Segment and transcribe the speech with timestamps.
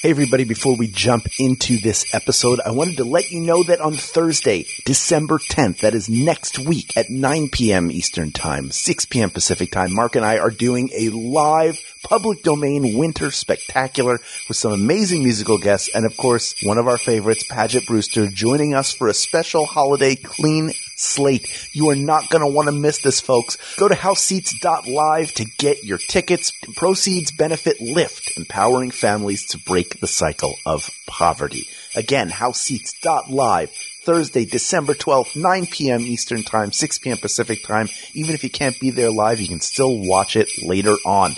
[0.00, 3.80] Hey everybody, before we jump into this episode, I wanted to let you know that
[3.80, 7.90] on Thursday, December 10th, that is next week at 9 p.m.
[7.90, 9.30] Eastern Time, 6 p.m.
[9.30, 14.70] Pacific Time, Mark and I are doing a live public domain winter spectacular with some
[14.70, 19.08] amazing musical guests and of course, one of our favorites, Paget Brewster, joining us for
[19.08, 21.48] a special holiday clean slate.
[21.72, 23.56] You are not going to want to miss this, folks.
[23.76, 26.52] Go to houseseats.live to get your tickets.
[26.76, 31.66] Proceeds benefit Lift, empowering families to break the cycle of poverty.
[31.94, 33.70] Again, houseseats.live.
[34.04, 36.00] Thursday, December 12th, 9 p.m.
[36.00, 37.18] Eastern Time, 6 p.m.
[37.18, 37.88] Pacific Time.
[38.14, 41.34] Even if you can't be there live, you can still watch it later on.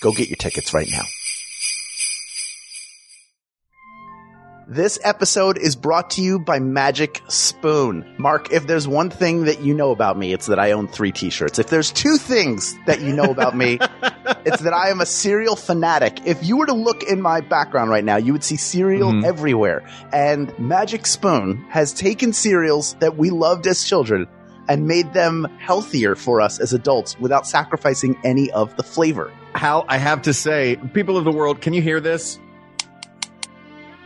[0.00, 1.04] Go get your tickets right now.
[4.74, 8.06] This episode is brought to you by Magic Spoon.
[8.16, 11.12] Mark, if there's one thing that you know about me, it's that I own three
[11.12, 11.58] t-shirts.
[11.58, 13.78] If there's two things that you know about me,
[14.46, 16.20] it's that I am a cereal fanatic.
[16.24, 19.24] If you were to look in my background right now, you would see cereal Mhm.
[19.24, 19.82] everywhere.
[20.10, 24.26] And Magic Spoon has taken cereals that we loved as children
[24.70, 29.30] and made them healthier for us as adults without sacrificing any of the flavor.
[29.54, 32.38] Hal, I have to say, people of the world, can you hear this?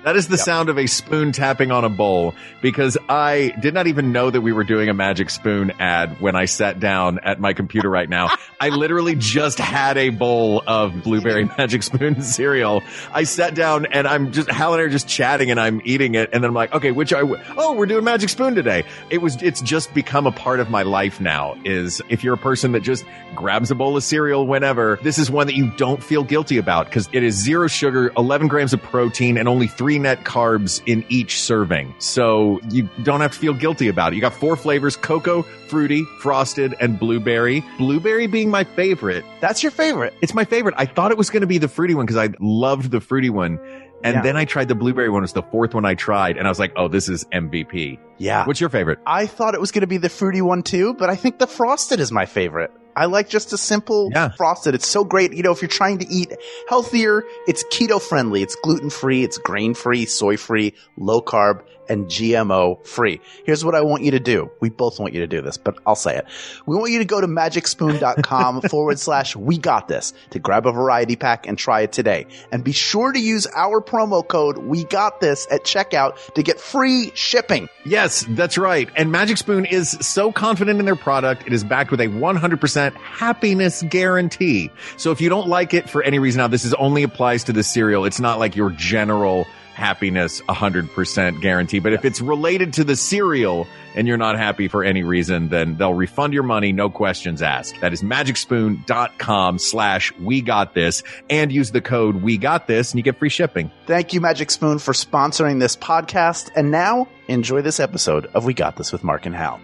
[0.07, 0.45] That is the Yep.
[0.45, 4.41] sound of a spoon tapping on a bowl because I did not even know that
[4.41, 8.09] we were doing a magic spoon ad when I sat down at my computer right
[8.09, 8.29] now.
[8.61, 12.85] I literally just had a bowl of blueberry magic spoon cereal.
[13.13, 16.15] I sat down and I'm just, Hal and I are just chatting and I'm eating
[16.15, 16.31] it.
[16.33, 18.85] And then I'm like, okay, which I, w- oh, we're doing magic spoon today.
[19.11, 22.39] It was, it's just become a part of my life now is if you're a
[22.39, 26.01] person that just grabs a bowl of cereal whenever, this is one that you don't
[26.01, 29.96] feel guilty about because it is zero sugar, 11 grams of protein, and only three
[29.99, 31.95] net carbs in each serving.
[31.99, 34.17] So you don't have to feel guilty about it.
[34.17, 37.65] You got four flavors, cocoa, fruity, frosted, and blueberry.
[37.79, 39.25] Blueberry being my favorite.
[39.41, 40.15] That's your favorite.
[40.23, 40.75] It's my favorite.
[40.79, 43.31] I thought it was going to be the fruity one because I loved the fruity
[43.31, 43.59] one.
[44.07, 44.23] And Yeah.
[44.23, 45.23] then I tried the blueberry one.
[45.23, 46.37] It was the fourth one I tried.
[46.37, 47.99] And I was like, oh, this is MVP.
[48.19, 48.47] Yeah.
[48.47, 48.99] What's your favorite?
[49.07, 51.47] I thought it was going to be the fruity one too, but I think the
[51.47, 52.71] frosted is my favorite.
[52.95, 54.31] I like just a simple Yeah.
[54.39, 54.75] frosted.
[54.75, 55.35] It's so great.
[55.35, 56.33] You know, if you're trying to eat
[56.69, 62.07] healthier, it's keto friendly, it's gluten free, it's grain free, soy free, low carb, and
[62.07, 63.21] GMO free.
[63.45, 64.51] Here's what I want you to do.
[64.61, 66.27] We both want you to do this, but I'll say it.
[66.67, 70.73] We want you to go to magicspoon.com forward slash we got this to grab a
[70.73, 72.27] variety pack and try it today.
[72.53, 76.61] And be sure to use our promo code we got this at checkout to get
[76.61, 77.69] free shipping.
[77.85, 78.89] Yes, that's right.
[78.97, 82.95] And Magic Spoon is so confident in their product, it is backed with a 100%
[82.95, 84.71] happiness guarantee.
[84.97, 87.53] So if you don't like it for any reason, now this is only applies to
[87.53, 88.05] the cereal.
[88.05, 91.79] It's not like your general happiness 100% guarantee.
[91.81, 95.77] But if it's related to the cereal and you're not happy for any reason, then
[95.77, 97.81] they'll refund your money, no questions asked.
[97.83, 102.99] That is magicspoon.com slash we got this and use the code we got this and
[102.99, 103.71] you get free shipping.
[103.87, 106.51] Thank you, Magic Spoon, for sponsoring this podcast.
[106.57, 109.61] And now, enjoy this episode of We Got This with Mark and Hal.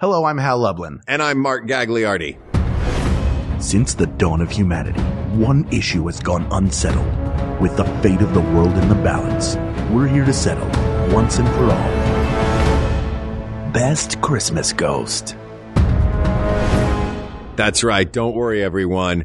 [0.00, 1.00] Hello, I'm Hal Lublin.
[1.06, 2.38] And I'm Mark Gagliardi.
[3.62, 5.02] Since the dawn of humanity,
[5.36, 7.06] one issue has gone unsettled.
[7.60, 9.56] With the fate of the world in the balance,
[9.92, 10.68] we're here to settle,
[11.14, 12.08] once and for all.
[13.72, 15.36] Best Christmas Ghost.
[17.56, 18.10] That's right.
[18.10, 19.24] Don't worry, everyone.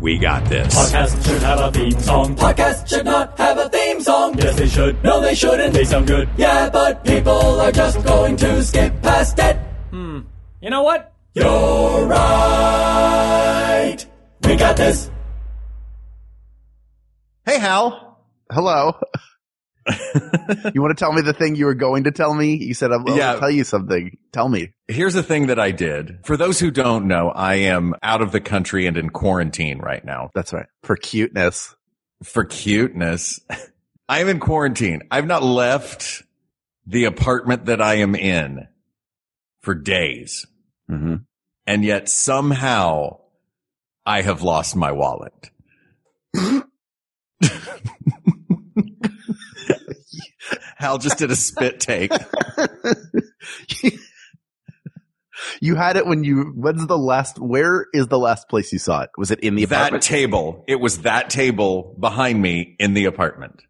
[0.00, 0.72] We got this.
[0.74, 2.36] Podcast should have a theme song.
[2.36, 4.38] Podcast should not have a theme song.
[4.38, 5.02] Yes, they should.
[5.02, 5.74] No, they shouldn't.
[5.74, 6.28] They sound good.
[6.36, 9.56] Yeah, but people are just going to skip past it.
[9.90, 10.20] Hmm.
[10.60, 11.12] You know what?
[11.34, 13.96] You're right.
[14.44, 15.10] We got this.
[17.48, 18.20] Hey, Hal.
[18.52, 19.00] Hello.
[19.88, 22.56] you want to tell me the thing you were going to tell me?
[22.56, 23.32] You said, I'll, Yeah.
[23.32, 24.18] I'll tell you something.
[24.32, 24.74] Tell me.
[24.86, 26.18] Here's the thing that I did.
[26.26, 30.04] For those who don't know, I am out of the country and in quarantine right
[30.04, 30.28] now.
[30.34, 30.66] That's right.
[30.82, 31.74] For cuteness.
[32.22, 33.40] For cuteness,
[34.10, 35.04] I am in quarantine.
[35.10, 36.24] I've not left
[36.86, 38.68] the apartment that I am in
[39.62, 40.44] for days.
[40.90, 41.14] Mm-hmm.
[41.66, 43.20] And yet somehow
[44.04, 45.50] I have lost my wallet.
[50.76, 52.12] Hal just did a spit take.
[55.60, 59.02] you had it when you, when's the last, where is the last place you saw
[59.02, 59.10] it?
[59.16, 60.64] Was it in the that table.
[60.66, 63.62] It was that table behind me in the apartment.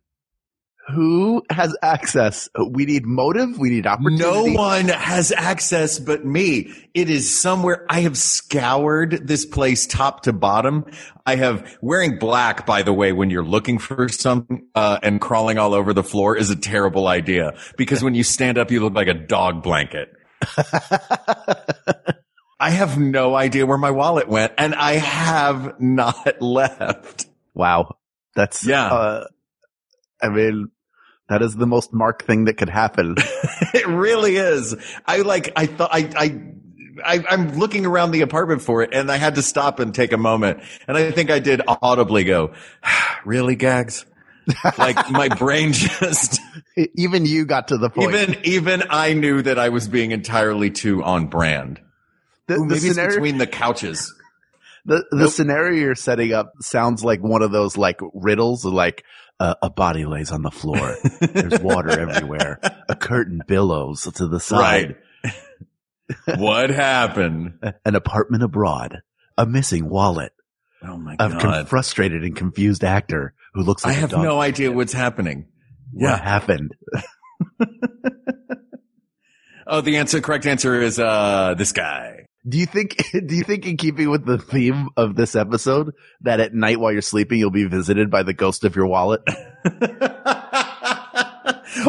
[0.94, 2.48] Who has access?
[2.70, 3.58] We need motive.
[3.58, 4.22] We need opportunity.
[4.22, 6.72] No one has access but me.
[6.94, 7.84] It is somewhere.
[7.90, 10.86] I have scoured this place top to bottom.
[11.26, 15.58] I have wearing black, by the way, when you're looking for something, uh, and crawling
[15.58, 18.94] all over the floor is a terrible idea because when you stand up, you look
[18.94, 20.08] like a dog blanket.
[22.60, 27.26] I have no idea where my wallet went and I have not left.
[27.54, 27.96] Wow.
[28.34, 28.86] That's, Yeah.
[28.86, 29.24] uh,
[30.20, 30.70] I mean,
[31.28, 33.14] that is the most Mark thing that could happen.
[33.74, 34.74] it really is.
[35.06, 36.40] I like, I thought, I, I,
[37.04, 40.12] I, I'm looking around the apartment for it and I had to stop and take
[40.12, 40.60] a moment.
[40.86, 42.54] And I think I did audibly go,
[43.24, 44.04] really gags?
[44.78, 46.40] like my brain just,
[46.94, 48.14] even you got to the point.
[48.14, 51.80] even, even I knew that I was being entirely too on brand.
[52.46, 54.12] the, Ooh, the maybe it's scenario, between the couches.
[54.86, 55.30] the, the Nope.
[55.32, 59.04] scenario you're setting up sounds like one of those like riddles, like
[59.40, 60.96] uh, a body lays on the floor.
[61.20, 62.60] There's water everywhere.
[62.88, 64.96] A curtain billows to the side.
[65.24, 66.38] Right.
[66.38, 67.58] what happened?
[67.84, 69.02] An apartment abroad.
[69.36, 70.32] A missing wallet.
[70.82, 71.40] Oh my A God.
[71.40, 75.46] con- frustrated and confused actor who looks I like a have no idea what's happening.
[75.92, 76.74] What happened?
[79.70, 82.24] Oh, the answer, correct answer is, uh, this guy.
[82.48, 86.40] Do you think, do you think in keeping with the theme of this episode that
[86.40, 89.22] at night while you're sleeping, you'll be visited by the ghost of your wallet?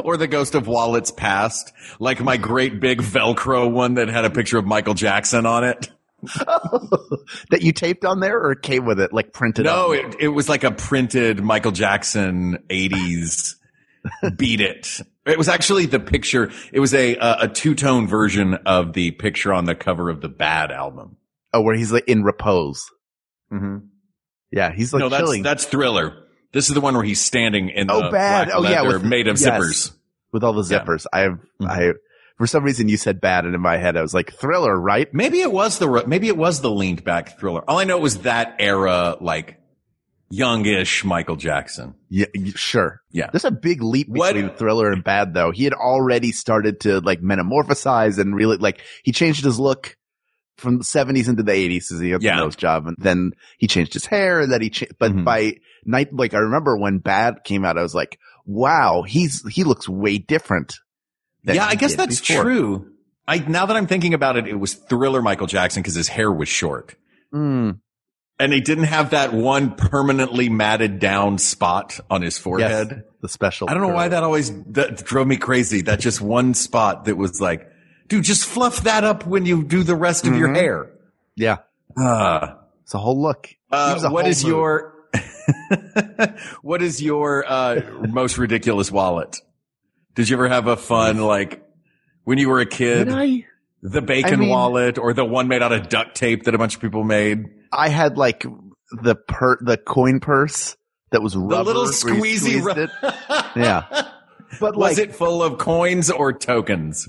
[0.03, 4.29] or the ghost of wallets past, like my great big Velcro one that had a
[4.29, 5.89] picture of Michael Jackson on it.
[6.21, 10.27] that you taped on there or it came with it, like printed No, it, it
[10.27, 13.55] was like a printed Michael Jackson 80s
[14.37, 14.99] beat it.
[15.25, 16.51] It was actually the picture.
[16.73, 20.21] It was a, a, a two tone version of the picture on the cover of
[20.21, 21.17] the Bad album.
[21.53, 22.85] Oh, where he's like in repose.
[23.51, 23.77] Mm-hmm.
[24.51, 26.25] Yeah, he's like no, that's, chilling that's thriller.
[26.51, 28.47] This is the one where he's standing in Oh, the Bad.
[28.47, 29.47] black Oh, yeah, with- made of yes.
[29.49, 29.91] zippers.
[30.31, 30.83] with all the Yeah.
[30.83, 31.05] zippers.
[31.13, 31.69] I have, Mhm.
[31.69, 31.93] I,
[32.37, 35.11] for some reason you said bad and in my head I was like thriller, right?
[35.13, 37.63] Maybe it was the maybe it was the leaned back thriller.
[37.67, 39.59] All I know was that era, like
[40.29, 41.95] youngish Michael Jackson.
[42.09, 43.01] Yeah, sure.
[43.11, 43.29] Yeah.
[43.31, 45.51] There's a big leap What- between thriller and bad though.
[45.51, 49.95] He had already started to like metamorphosize and really like he changed his look
[50.57, 52.35] from the 70s into the 80s as he had Yeah.
[52.35, 55.23] the nose job and then he changed his hair and then he cha- but Mhm.
[55.23, 55.53] by
[55.85, 59.87] night like I remember when bad came out I was like wow he's he looks
[59.87, 60.75] way different
[61.45, 62.43] Yeah, I guess that's before.
[62.43, 62.91] true.
[63.27, 66.29] I now that I'm thinking about it, it was thriller Michael Jackson because his hair
[66.31, 66.95] was short.
[67.33, 67.79] Mm,
[68.39, 73.03] And he didn't have that one permanently matted down spot on his forehead.
[73.21, 75.81] the special I don't know why that always that drove me crazy.
[75.81, 77.69] That just one spot that was like,
[78.07, 80.55] dude, just fluff that up when you do the rest of your Mhm.
[80.55, 80.89] hair.
[81.35, 81.57] yeah
[81.97, 82.53] Uh,
[82.83, 84.93] it's a whole look Uh, what whole is your
[86.61, 89.41] what is your uh, most ridiculous wallet?
[90.15, 91.61] Did you ever have a fun like
[92.23, 93.45] when you were a kid, I?
[93.81, 96.57] the bacon I mean- wallet or the one made out of duct tape that a
[96.57, 97.45] bunch of people made?
[97.71, 98.45] I had like
[99.03, 100.75] the per the coin purse
[101.11, 102.61] that was rubber, The little squeezy.
[102.61, 102.89] ru- it.
[103.55, 103.85] Yeah.
[104.59, 107.07] But Was like, it full of coins or tokens?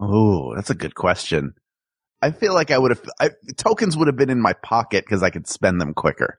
[0.00, 1.54] oh, that's a good question.
[2.22, 5.22] I feel like I would have I, tokens would have been in my pocket because
[5.22, 6.38] I could spend them quicker.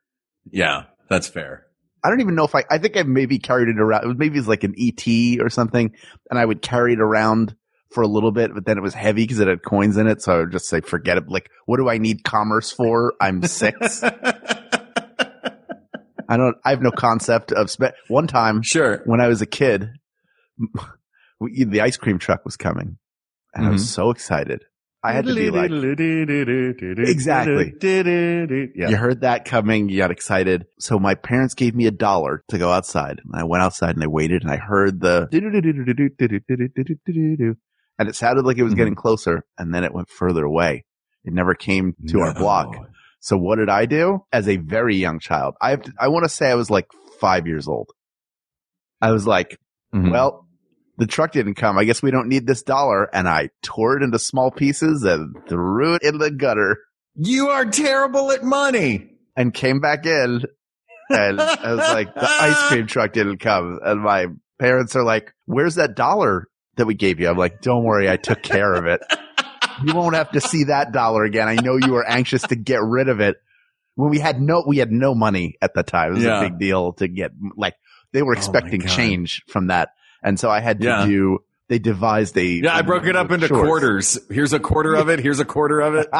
[0.49, 1.65] Yeah, that's fair.
[2.03, 2.63] I don't even know if I.
[2.69, 4.03] I think I maybe carried it around.
[4.03, 5.93] It was maybe it's like an ET or something,
[6.29, 7.55] and I would carry it around
[7.91, 10.21] for a little bit, but then it was heavy because it had coins in it.
[10.21, 11.27] So I would just say, forget it.
[11.29, 13.13] Like, what do I need commerce for?
[13.21, 14.03] I'm six.
[16.29, 16.57] I don't.
[16.65, 17.93] I have no concept of spend.
[18.09, 19.01] One time, Sure.
[19.05, 19.89] when I was a kid,
[21.39, 22.97] we, the ice cream truck was coming
[23.53, 23.73] and I Mhm.
[23.73, 24.63] was so excited.
[25.03, 25.71] I had to be like,
[27.07, 27.73] Exactly.
[27.81, 28.89] Yeah.
[28.89, 29.87] you heard that coming.
[29.87, 30.65] You got excited.
[30.79, 34.03] So my parents gave me a dollar to go outside and I went outside and
[34.03, 35.29] I waited and I heard the
[37.99, 38.77] and it sounded like it was Mhm.
[38.77, 40.85] getting closer and then it went further away.
[41.23, 42.75] It never came to our block.
[43.19, 45.55] So what did I do as a very young child?
[45.61, 46.87] I have to, I want to say I was like
[47.19, 47.89] five years old.
[49.01, 49.59] I was like,
[49.93, 50.11] Mhm.
[50.11, 50.47] well,
[50.97, 51.77] the truck didn't come.
[51.77, 53.13] I guess we don't need this dollar.
[53.13, 56.77] And I tore it into small pieces and threw it in the gutter
[57.19, 59.09] you are terrible at money.
[59.35, 60.43] and came back in.
[61.09, 63.79] And I was like, the ice cream truck didn't come.
[63.83, 64.27] And my
[64.59, 67.27] parents are like, where's that dollar that we gave you?
[67.29, 68.09] I'm like, don't worry.
[68.09, 69.01] I took care of it.
[69.85, 71.47] You won't have to see that dollar again.
[71.47, 73.35] I know you were anxious to get rid of it.
[73.93, 76.13] When we had no, we had no money at the time.
[76.13, 76.39] It was Yeah.
[76.39, 77.75] a big deal to get, like,
[78.11, 78.89] they were Oh expecting God.
[78.89, 79.89] change from that.
[80.23, 81.05] And so I had to Yeah.
[81.05, 82.43] do, they devised a.
[82.43, 83.67] Yeah, I broke it up into Chores.
[83.67, 84.19] quarters.
[84.31, 85.19] Here's a quarter of it.
[85.19, 86.07] Here's a quarter of it.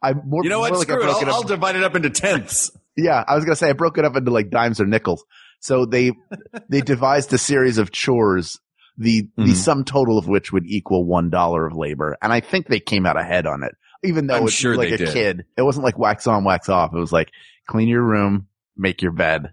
[0.00, 0.72] I'm more, You know what?
[0.72, 1.08] like Screw it.
[1.08, 2.70] I'll, it I'll divide it up into tenths.
[2.96, 5.24] Yeah, I was gonna say I broke it up into like dimes or nickels.
[5.60, 6.12] So they
[6.68, 8.60] they devised a series of chores,
[9.00, 9.56] the the Mhm.
[9.56, 13.06] sum total of which would equal one dollar of labor, and I think they came
[13.06, 13.74] out ahead on it.
[14.04, 15.08] Even though I'm it's sure like a did.
[15.08, 16.94] kid, it wasn't like wax on, wax off.
[16.94, 17.30] It was like
[17.66, 19.52] clean your room, make your bed.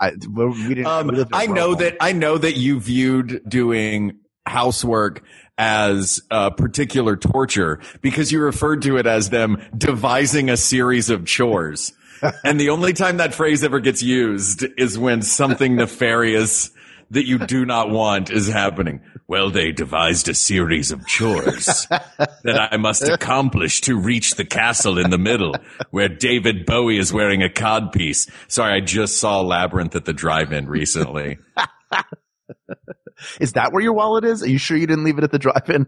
[0.00, 0.86] I we didn't.
[0.86, 5.22] Um, we lived in a I know that I know that you viewed doing housework
[5.58, 11.26] as a particular torture because you referred to it as them devising a series of
[11.26, 11.92] chores.
[12.44, 16.70] and the only time that phrase ever gets used is when something nefarious
[17.10, 19.00] that you do not want is happening.
[19.26, 24.98] Well, they devised a series of chores that I must accomplish to reach the castle
[24.98, 25.54] in the middle
[25.90, 28.30] where David Bowie is wearing a codpiece.
[28.48, 31.38] Sorry, I just saw Labyrinth at the drive-in recently.
[33.40, 34.42] Is that where your wallet is?
[34.42, 35.86] Are you sure you didn't leave it at the drive-in?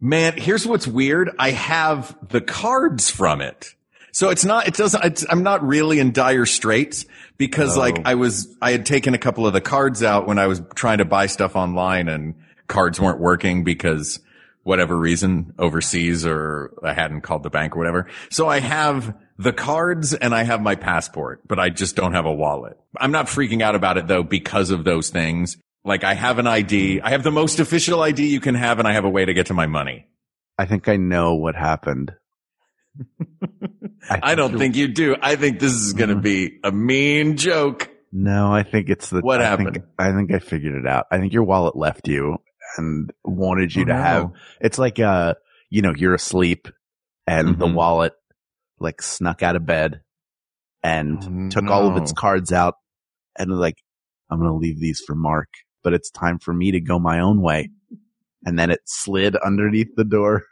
[0.00, 1.30] Man, here's what's weird.
[1.38, 3.74] I have the cards from it.
[4.12, 7.04] So it's not, it doesn't, it's, I'm not really in dire straits
[7.38, 7.80] because Oh.
[7.80, 10.62] like I was, I had taken a couple of the cards out when I was
[10.74, 12.34] trying to buy stuff online and
[12.68, 14.20] cards weren't working because
[14.62, 18.06] whatever reason overseas or I hadn't called the bank or whatever.
[18.30, 22.26] So I have the cards and I have my passport, but I just don't have
[22.26, 22.78] a wallet.
[22.98, 25.56] I'm not freaking out about it though because of those things.
[25.82, 26.98] Like I have an ID.
[26.98, 27.06] Hmm.
[27.06, 29.32] I have the most official ID you can have and I have a way to
[29.32, 30.06] get to my money.
[30.58, 32.12] I think I know what happened.
[34.10, 35.16] I don't think you do.
[35.20, 37.90] I think this is going to be a mean joke.
[38.12, 39.20] No, I think it's the.
[39.20, 39.72] What I happened?
[39.74, 41.06] Think, I think I figured it out.
[41.10, 42.38] I think your wallet left you
[42.76, 43.98] and wanted you Oh, to no.
[44.02, 44.30] have.
[44.60, 45.34] It's like uh,
[45.68, 46.68] you know, you're asleep,
[47.26, 47.74] and the Mhm.
[47.74, 48.14] wallet
[48.80, 50.00] like snuck out of bed
[50.82, 52.74] and Oh, took all of its cards out,
[53.38, 53.76] and like,
[54.30, 55.48] I'm gonna leave these for Mark,
[55.84, 57.70] but it's time for me to go my own way.
[58.44, 60.44] And then it slid underneath the door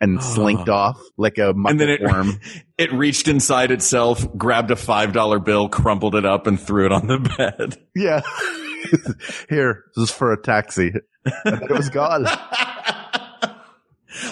[0.00, 2.38] and slinked off like a And then it, worm.
[2.78, 7.06] it reached inside itself, grabbed a $5 bill, crumpled it up and threw it on
[7.06, 7.76] the bed.
[7.96, 8.20] Yeah.
[9.48, 10.92] Here, this is for a taxi.
[11.44, 12.26] And it was gone.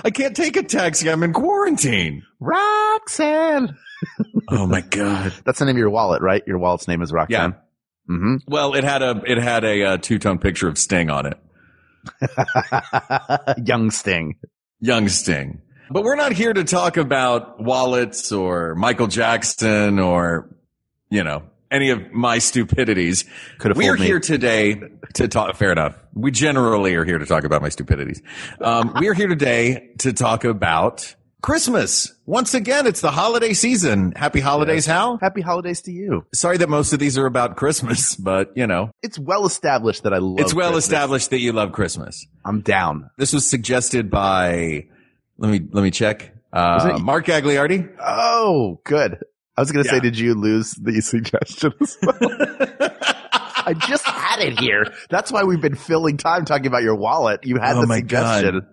[0.04, 1.08] I can't take a taxi.
[1.10, 2.22] I'm in quarantine.
[2.40, 3.74] Roxanne.
[4.50, 5.32] Oh my God.
[5.46, 6.42] That's the name of your wallet, right?
[6.46, 7.56] Your wallet's name is Roxanne.
[8.08, 8.36] Yeah.
[8.46, 11.38] Well, it had a, it had a, uh two-tone picture of Sting on it.
[12.22, 13.64] Mm-hmm.
[13.64, 14.36] Young Sting.
[14.84, 15.62] Young Sting.
[15.90, 20.54] But we're not here to talk about wallets or Michael Jackson or,
[21.08, 23.24] you know, any of my stupidities.
[23.58, 24.04] Could have We are me.
[24.04, 24.82] here today
[25.14, 25.56] to talk.
[25.56, 25.96] Fair enough.
[26.12, 28.20] We generally are here to talk about my stupidities.
[28.60, 32.13] Um, we are here today to talk about Christmas.
[32.26, 34.12] Once again, it's the holiday season.
[34.16, 35.18] Happy holidays, Hal.
[35.20, 36.24] Happy holidays to you.
[36.32, 40.14] Sorry that most of these are about Christmas, but you know, It's well established that
[40.14, 40.84] I love it's well Christmas.
[40.84, 42.26] established that you love Christmas.
[42.44, 43.10] I'm down.
[43.18, 44.86] This was suggested by,
[45.36, 46.34] let me, let me check.
[46.52, 47.94] Uh, Mark Gagliardi.
[48.00, 49.18] Oh, good.
[49.56, 52.16] I was going to say, did you lose the suggestion as well?
[53.66, 54.92] I just had it here.
[55.10, 57.44] That's why we've been filling time talking about your wallet.
[57.44, 58.66] You had Oh the suggestion.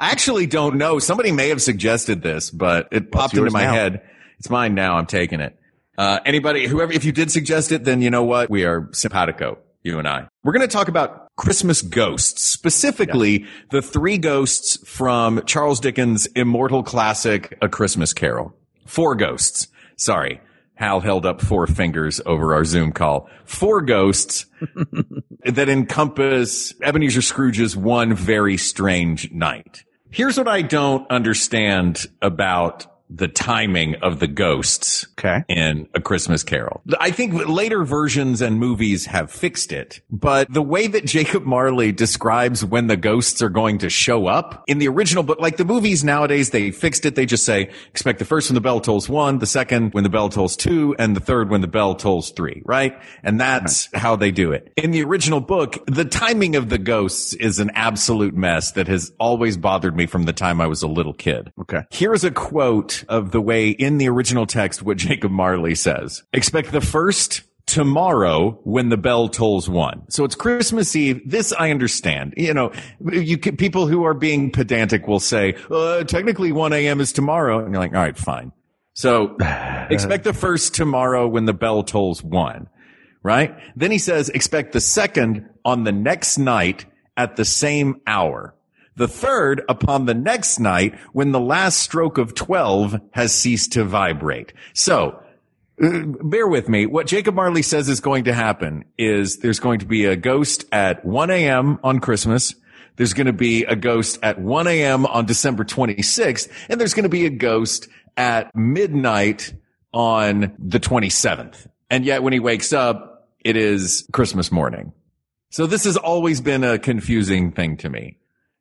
[0.00, 0.98] I actually don't know.
[0.98, 3.72] Somebody may have suggested this, but it popped into my now?
[3.72, 4.02] head.
[4.38, 4.96] It's mine now.
[4.96, 5.58] I'm taking it.
[5.96, 8.50] Uh, anybody, whoever, if you did suggest it, then you know what?
[8.50, 10.26] We are simpatico, you and I.
[10.42, 16.82] We're going to talk about Christmas ghosts, specifically the three ghosts from Charles Dickens' immortal
[16.82, 18.54] classic, A Christmas Carol.
[18.86, 19.68] Four ghosts.
[19.96, 20.40] Sorry.
[20.74, 23.28] Hal held up four fingers over our Zoom call.
[23.44, 24.46] Four ghosts
[25.44, 29.84] that encompass Ebenezer Scrooge's one very strange night.
[30.10, 35.44] Here's what I don't understand about the timing of the ghosts Okay.
[35.48, 36.82] in A Christmas Carol.
[37.00, 41.92] I think later versions and movies have fixed it, but the way that Jacob Marley
[41.92, 45.64] describes when the ghosts are going to show up in the original book, like the
[45.64, 47.14] movies nowadays, they fixed it.
[47.14, 50.10] They just say, expect the first when the bell tolls one, the second when the
[50.10, 52.98] bell tolls two, and the third when the bell tolls three, right?
[53.22, 54.72] And that's how they do it.
[54.76, 59.12] In the original book, the timing of the ghosts is an absolute mess that has
[59.18, 61.52] always bothered me from the time I was a little kid.
[61.60, 61.82] Okay.
[61.90, 66.22] Here's a quote of the way in the original text what Jacob Marley says.
[66.32, 70.02] Expect the first tomorrow when the bell tolls one.
[70.10, 71.22] So it's Christmas Eve.
[71.24, 72.34] This I understand.
[72.36, 72.72] You know,
[73.10, 77.00] you can, people who are being pedantic will say, uh, technically 1 a.m.
[77.00, 77.64] is tomorrow.
[77.64, 78.52] And you're like, all right, fine.
[78.94, 79.36] So
[79.90, 82.68] expect the first tomorrow when the bell tolls one,
[83.22, 83.56] right?
[83.76, 88.54] Then he says, expect the second on the next night at the same hour.
[88.96, 93.84] The third upon the next night when the last stroke of 12 has ceased to
[93.84, 94.52] vibrate.
[94.74, 95.22] So,
[95.82, 96.86] uh, bear with me.
[96.86, 100.64] What Jacob Marley says is going to happen is there's going to be a ghost
[100.72, 101.78] at 1 a.m.
[101.82, 102.54] on Christmas.
[102.96, 105.06] There's going to be a ghost at 1 a.m.
[105.06, 106.50] on December 26th.
[106.68, 109.54] And there's going to be a ghost at midnight
[109.94, 111.66] on the 27th.
[111.90, 114.92] And yet when he wakes up, it is Christmas morning.
[115.50, 118.18] So this has always been a confusing thing to me.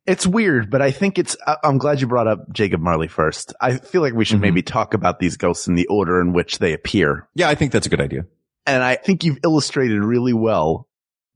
[0.07, 3.53] It's weird, but I think it's, I'm glad you brought up Jacob Marley first.
[3.61, 4.41] I feel like we should Mhm.
[4.41, 7.27] maybe talk about these ghosts in the order in which they appear.
[7.35, 8.25] Yeah, I think that's a good idea.
[8.65, 10.87] And I think you've illustrated really well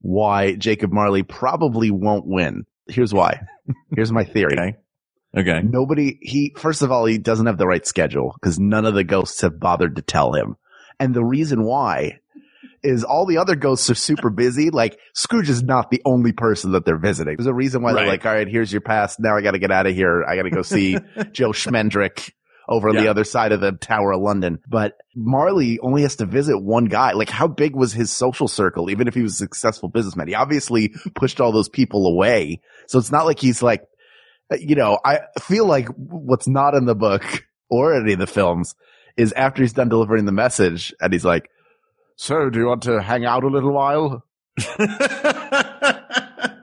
[0.02, 2.64] why Jacob Marley probably won't win.
[2.88, 3.42] Here's why.
[3.96, 4.54] Here's my theory.
[4.54, 4.76] Okay.
[5.38, 5.62] Okay.
[5.64, 9.04] Nobody, he, first of all, he doesn't have the right schedule because none of the
[9.04, 10.56] ghosts have bothered to tell him.
[11.00, 12.20] And the reason why
[12.86, 14.70] is all the other ghosts are super busy.
[14.70, 17.36] Like Scrooge is not the only person that they're visiting.
[17.38, 19.20] There's a reason why they're like, all right, here's your pass.
[19.20, 20.24] Now I got to get out of here.
[20.24, 20.98] I got to go see
[21.32, 22.32] Joe Schmendrick
[22.68, 24.60] over on the other side of the Tower of London.
[24.68, 27.12] But Marley only has to visit one guy.
[27.12, 28.90] Like how big was his social circle?
[28.90, 32.62] Even if he was a successful businessman, he obviously pushed all those people away.
[32.88, 33.84] So it's not like he's like,
[34.52, 38.28] uh, you know, I feel like what's not in the book or any of the
[38.28, 38.76] films
[39.18, 41.50] is after he's done delivering the message and he's like,
[42.16, 44.24] so do you want to hang out a little while?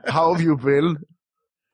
[0.05, 0.97] How have you been?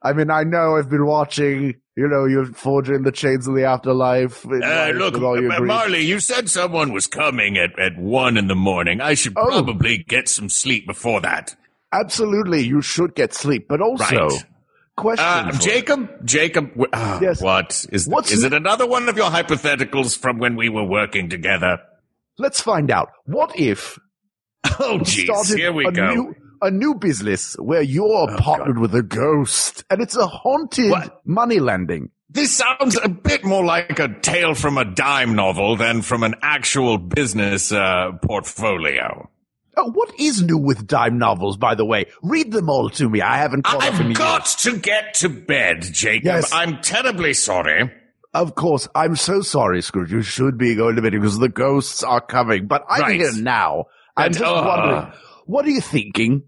[0.02, 3.66] I mean, I know I've been watching, you know, you're forging the chains of the
[3.66, 4.46] afterlife.
[4.46, 5.68] Uh, look, all your uh, grief.
[5.68, 9.02] Marley, you said someone was coming at, at one in the morning.
[9.02, 9.46] I should Oh.
[9.48, 11.56] probably get some sleep before that.
[11.92, 14.46] Absolutely, you should get sleep, but also, Right.
[14.96, 15.26] question.
[15.26, 17.42] Uh, Jacob, Jacob, uh, Yes.
[17.42, 18.54] what is What's is it?
[18.54, 21.80] Another one of your hypotheticals from when we were working together?
[22.40, 23.10] Let's find out.
[23.26, 24.00] What if
[24.80, 26.14] Oh, started here we a go.
[26.14, 31.22] New, a new business where you're partnered with a ghost and it's a haunted What?
[31.26, 32.10] money lending.
[32.30, 36.36] This sounds a bit more like a tale from a dime novel than from an
[36.42, 39.30] actual business uh, portfolio.
[39.78, 42.06] Oh, what is new with dime novels, by the way?
[42.22, 43.22] Read them all to me.
[43.22, 44.18] I haven't caught up in I've years.
[44.18, 46.26] got to get to bed, Jacob.
[46.26, 46.52] Yes.
[46.54, 47.92] I'm terribly sorry.
[48.34, 50.12] Of course, I'm so sorry, Scrooge.
[50.12, 52.68] You should be going to bed because the ghosts are coming.
[52.68, 53.20] But I'm Right.
[53.20, 53.86] here now.
[54.16, 55.14] I'm just uh, wondering,
[55.46, 56.44] what are you thinking?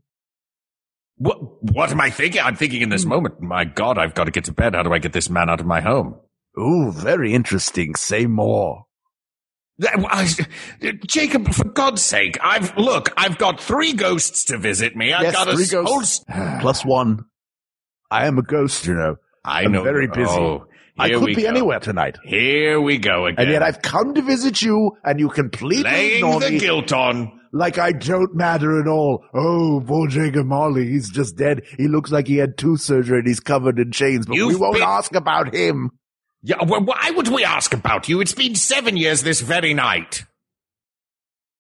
[1.18, 1.38] What
[1.72, 2.42] what am I thinking?
[2.42, 4.76] I'm thinking in this moment, my God, I've got to get to bed.
[4.76, 6.16] How do I get this man out of my home?
[6.60, 7.96] Ooh, very interesting.
[7.96, 8.86] Say more.
[9.84, 10.28] I-
[11.08, 15.14] Jacob, for God's sake, I've look, I've got three ghosts to visit me.
[15.14, 16.24] I've Yes, got a three whole ghosts.
[16.62, 17.26] Plus one.
[18.12, 19.16] I am a ghost, you know.
[19.46, 19.84] I I'm know.
[19.84, 20.30] very busy.
[20.30, 20.66] Oh,
[21.02, 21.48] I could be go.
[21.50, 22.18] anywhere tonight.
[22.24, 23.44] Here we go again.
[23.44, 26.92] And yet I've come to visit you and you completely laying ignore the me guilt
[26.94, 27.40] on.
[27.54, 29.24] like I don't matter at all.
[29.34, 31.64] Oh, poor Jacob Marley, he's just dead.
[31.78, 34.60] He looks like he had tooth surgery and he's covered in chains, but we You've
[34.60, 35.92] won't been- ask about him.
[36.44, 38.20] Yeah, well, why would we ask about you?
[38.20, 40.26] It's been seven years this very night.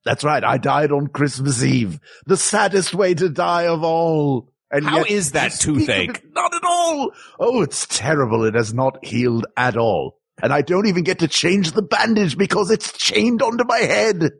[0.03, 0.43] That's right.
[0.43, 1.99] I died on Christmas Eve.
[2.25, 4.50] The saddest way to die of all.
[4.71, 6.09] And How yet is that you speak of toothache?
[6.17, 7.11] it- Not at all.
[7.39, 8.45] Oh, it's terrible.
[8.45, 10.17] It has not healed at all.
[10.41, 14.31] And I don't even get to change the bandage because it's chained onto my head.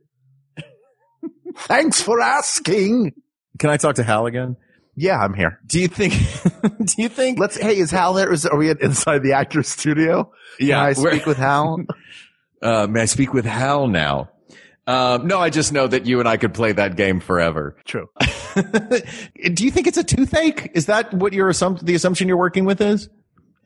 [1.57, 3.13] Thanks for asking.
[3.59, 4.55] Can I talk to Hal again?
[4.95, 5.59] Yeah, I'm here.
[5.65, 6.13] Do you think?
[6.85, 7.39] do you think?
[7.39, 8.31] Let's, hey, is Hal there?
[8.31, 10.31] Is, are we at- inside the actor's studio?
[10.59, 11.77] yeah, Can I speak with Hal?
[12.63, 14.29] Uh, may I speak with Hal now?
[14.87, 17.77] Um, no, I just know that you and I could play that game forever.
[17.85, 18.07] True.
[18.55, 20.71] Do you think it's a toothache?
[20.73, 23.09] Is that what your assump- the assumption you're working with is?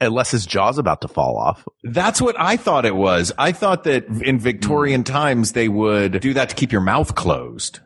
[0.01, 1.65] Unless his jaw's about to fall off.
[1.83, 3.31] That's what I thought it was.
[3.37, 5.13] I thought that in Victorian Hmm.
[5.13, 7.79] times they would do that to keep your mouth closed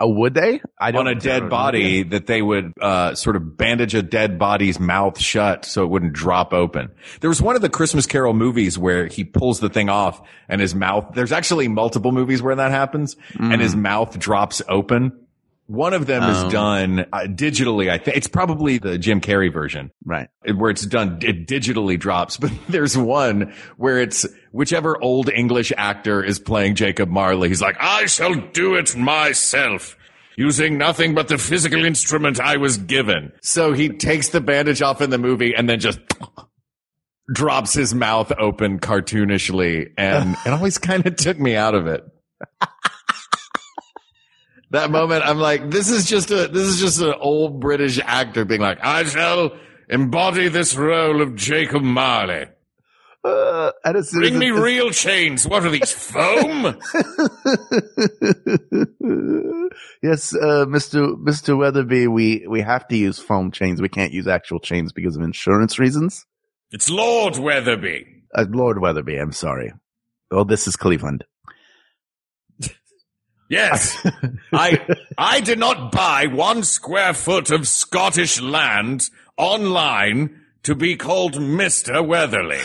[0.00, 0.60] Oh, would they?
[0.78, 2.02] I don't on a dead body.
[2.04, 6.12] That they would uh, sort of bandage a dead body's mouth shut so it wouldn't
[6.12, 6.90] drop open.
[7.20, 10.60] There was one of the Christmas Carol movies where he pulls the thing off and
[10.60, 11.14] his mouth.
[11.14, 15.12] There's actually multiple movies where that happens, and his mouth drops open.
[15.68, 16.46] One of them Oh.
[16.46, 17.90] is done uh, digitally.
[17.90, 20.28] I think it's probably the Jim Carrey version Right.
[20.56, 26.24] where it's done, it digitally drops, but there's one where it's whichever old English actor
[26.24, 27.48] is playing Jacob Marley.
[27.48, 29.96] He's like, I shall do it myself,
[30.36, 33.32] using nothing but the physical instrument I was given.
[33.42, 36.00] so he takes the bandage off in the movie and then just
[37.34, 39.90] drops his mouth open cartoonishly.
[39.98, 42.04] And it always kind of took me out of it.
[44.70, 48.44] That moment, I'm like, this is just a, this is just an old British actor
[48.44, 49.52] being like, I shall
[49.88, 52.46] embody this role of Jacob Marley.
[53.24, 53.72] Uh,
[54.12, 55.46] Bring me real chains.
[55.46, 56.62] What are these, foam?
[60.02, 61.16] yes, uh, Mr.
[61.16, 61.58] Mr.
[61.58, 63.82] Weatherby, we, we have to use foam chains.
[63.82, 66.26] We can't use actual chains because of insurance reasons.
[66.70, 68.06] It's Lord Weatherby.
[68.34, 69.72] Uh, Lord Weatherby, I'm sorry.
[70.30, 71.24] Oh, this is Cleveland.
[73.48, 74.06] Yes.
[74.52, 81.34] I, I did not buy one square foot of Scottish land online to be called
[81.34, 82.06] Mr.
[82.06, 82.58] Weatherly.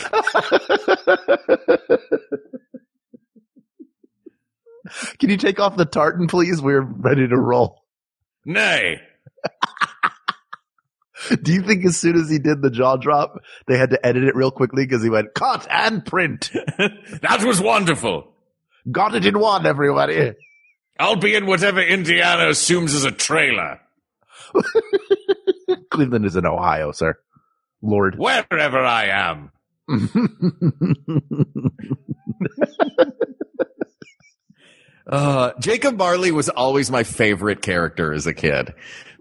[5.18, 6.60] Can you take off the tartan, please?
[6.60, 7.82] We're ready to roll.
[8.44, 9.00] Nay.
[11.42, 14.24] Do you think as soon as he did the jaw drop, they had to edit
[14.24, 16.50] it real quickly because he went cut and print?
[17.22, 18.30] That was wonderful.
[18.90, 20.34] Got it in one, everybody.
[20.98, 23.80] I'll be in whatever Indiana assumes is a trailer.
[25.90, 27.18] Cleveland is in Ohio, sir.
[27.82, 28.16] Lord.
[28.16, 29.50] Wherever I am.
[35.06, 38.72] Uh, Jacob Marley was always my favorite character as a kid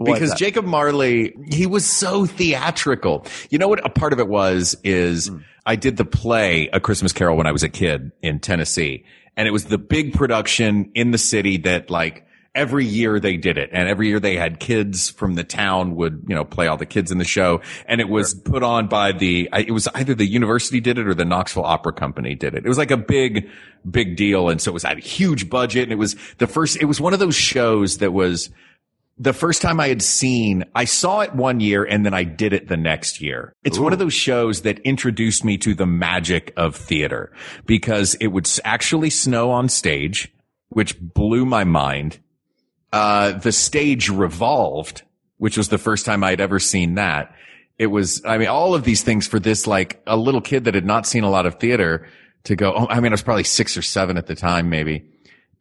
[0.03, 0.33] because?
[0.35, 3.25] Jacob Marley, he was so theatrical.
[3.49, 5.39] You know what a part of it was is Hmm.
[5.65, 9.03] I did the play A Christmas Carol when I was a kid in Tennessee
[9.35, 13.57] and it was the big production in the city that like every year they did
[13.57, 16.77] it and every year they had kids from the town would, you know, play all
[16.77, 20.13] the kids in the show and it was put on by the, it was either
[20.13, 22.63] the university did it or the Knoxville Opera Company did it.
[22.63, 23.49] It was like a big,
[23.89, 24.49] big deal.
[24.49, 27.01] And so it was at a huge budget and it was the first, it was
[27.01, 28.51] one of those shows that was,
[29.17, 32.51] the first time I had seen, I saw it one year and then I did
[32.53, 33.53] it the next year.
[33.63, 37.31] It's one of those shows that introduced me to the magic of theater
[37.65, 40.33] because it would actually snow on stage,
[40.69, 42.19] which blew my mind.
[42.91, 45.03] Uh, the stage revolved,
[45.37, 47.35] which was the first time I had ever seen that.
[47.77, 50.75] It was, I mean, all of these things for this, like a little kid that
[50.75, 52.07] had not seen a lot of theater
[52.45, 55.12] to go, oh, I mean, I was probably six or seven at the time, maybe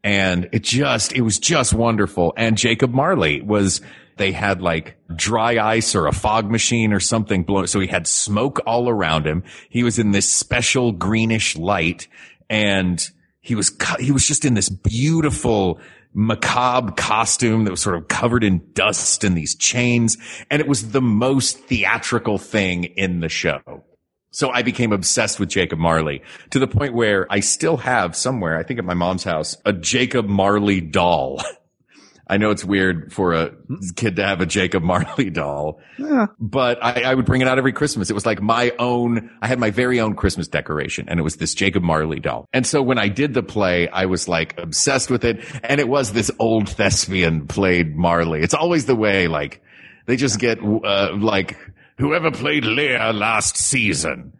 [0.04, 2.32] and it just it was just wonderful.
[2.36, 3.80] And jacob marley was
[4.16, 8.06] they had like dry ice or a fog machine or something blown so he had
[8.06, 9.42] smoke all around him.
[9.68, 12.08] He was in this special greenish light
[12.50, 13.08] and
[13.40, 15.80] he was he was just in this beautiful
[16.14, 20.18] macabre costume that was sort of covered in dust and these chains.
[20.50, 23.82] And it was the most theatrical thing in the show
[24.32, 28.58] so I became obsessed with Jacob Marley to the point where I still have somewhere,
[28.58, 31.40] I think at my mom's house, a Jacob Marley doll.
[32.28, 33.52] I know it's weird for a
[33.94, 35.80] kid to have a Jacob Marley doll,
[36.40, 38.08] but I, I would bring it out every Christmas.
[38.08, 41.36] It was like my own, I had my very own Christmas decoration and it was
[41.36, 42.46] this Jacob Marley doll.
[42.54, 45.44] And so when I did the play, I was like obsessed with it.
[45.62, 48.40] And it was this old thespian played Marley.
[48.40, 49.62] It's always the way, like,
[50.06, 51.58] they just get, uh, like,
[52.02, 54.32] whoever played Lear last season.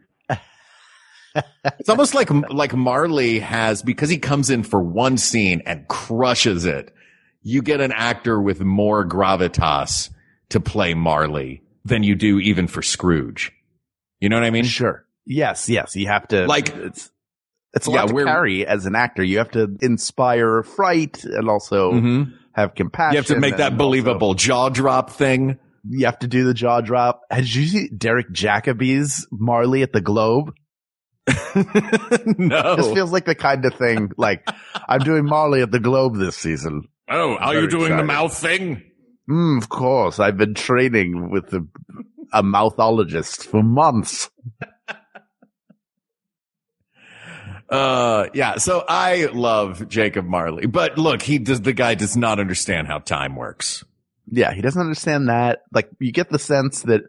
[1.79, 6.64] It's almost like like Marley has because he comes in for one scene and crushes
[6.66, 6.92] it.
[7.42, 10.11] You get an actor with more gravitas
[10.51, 13.51] to play Marley than you do even for Scrooge.
[14.20, 14.64] You know what I mean?
[14.64, 15.07] Sure.
[15.25, 15.96] Yes, yes.
[15.96, 17.11] You have to Like- it's
[17.75, 19.22] it's a Yeah, lot to we're- carry as an actor.
[19.22, 22.33] You have to inspire fright and also Mhm.
[22.55, 23.14] have compassion.
[23.14, 25.59] You have to make that and also- believable jaw drop thing.
[25.88, 27.23] You have to do the jaw drop.
[27.35, 30.55] Did you see Derek Jacobi's Marley at the Globe?
[32.37, 32.77] no.
[32.77, 34.47] This feels like the kind of thing like
[34.88, 36.88] I'm doing Marley at the Globe this season.
[37.09, 38.83] Oh, are you doing the mouth thing?
[39.29, 41.66] Mm, of course, I've been training with the,
[42.33, 44.31] a mouthologist for months.
[47.68, 48.57] Uh, yeah.
[48.59, 52.99] So I love Jacob Marley, but look, he does, the guy does not understand how
[52.99, 53.83] time works.
[54.35, 55.62] Yeah, he doesn't understand that.
[55.73, 57.03] Like, you get the sense that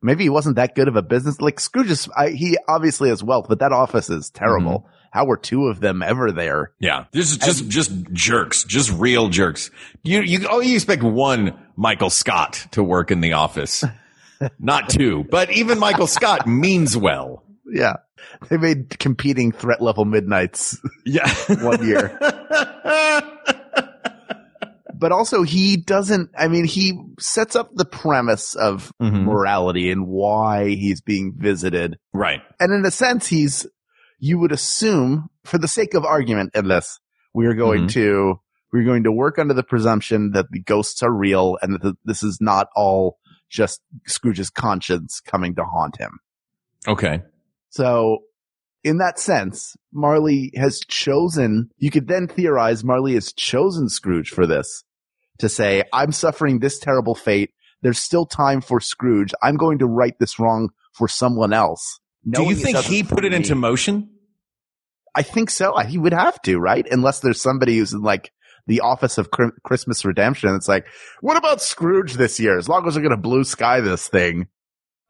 [0.00, 1.40] maybe he wasn't that good of a business.
[1.40, 4.80] Like, Scrooge is, I, he obviously has wealth, but that office is terrible.
[4.80, 4.94] Mm-hmm.
[5.12, 6.70] How were two of them ever there?
[6.78, 7.06] Yeah.
[7.10, 9.72] This is just, just jerks, just real jerks.
[10.04, 13.82] You, you, oh, you expect one Michael Scott to work in the office,
[14.60, 17.42] not two, but even Michael Scott means well.
[17.66, 17.94] Yeah.
[18.48, 21.28] They made competing threat level midnights Yeah.
[21.62, 22.16] one year.
[25.00, 29.24] But also he doesn't, I mean, he sets up the premise of Mhm.
[29.24, 31.96] morality and why he's being visited.
[32.12, 32.42] Right.
[32.60, 33.66] And in a sense, he's,
[34.18, 37.00] you would assume for the sake of argument in this,
[37.32, 37.92] we are going Mhm.
[37.92, 38.40] to,
[38.72, 42.22] we're going to work under the presumption that the ghosts are real and that this
[42.22, 43.16] is not all
[43.48, 46.18] just Scrooge's conscience coming to haunt him.
[46.86, 47.22] Okay.
[47.70, 48.18] So
[48.84, 54.46] in that sense, Marley has chosen, you could then theorize Marley has chosen Scrooge for
[54.46, 54.84] this
[55.40, 57.50] to say, I'm suffering this terrible fate.
[57.82, 59.32] There's still time for Scrooge.
[59.42, 62.00] I'm going to right this wrong for someone else.
[62.28, 64.10] Do you think he put it for into motion?
[65.14, 65.76] I think so.
[65.78, 66.86] He would have to, right?
[66.90, 68.30] Unless there's somebody who's in like
[68.66, 69.30] the office of
[69.64, 70.54] Christmas redemption.
[70.54, 70.86] It's like,
[71.20, 72.58] what about Scrooge this year?
[72.58, 74.48] As long as we're going to blue sky this thing.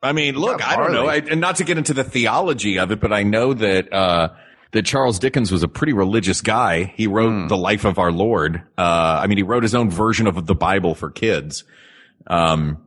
[0.02, 2.90] I mean, look, I don't know, I, and not to get into the theology of
[2.90, 4.30] it, but I know that uh,
[4.72, 6.84] that Charles Dickens was a pretty religious guy.
[6.96, 7.48] He wrote Hmm.
[7.48, 8.62] the Life of Our Lord.
[8.78, 11.64] Uh, I mean, he wrote his own version of the Bible for kids.
[12.26, 12.78] Um,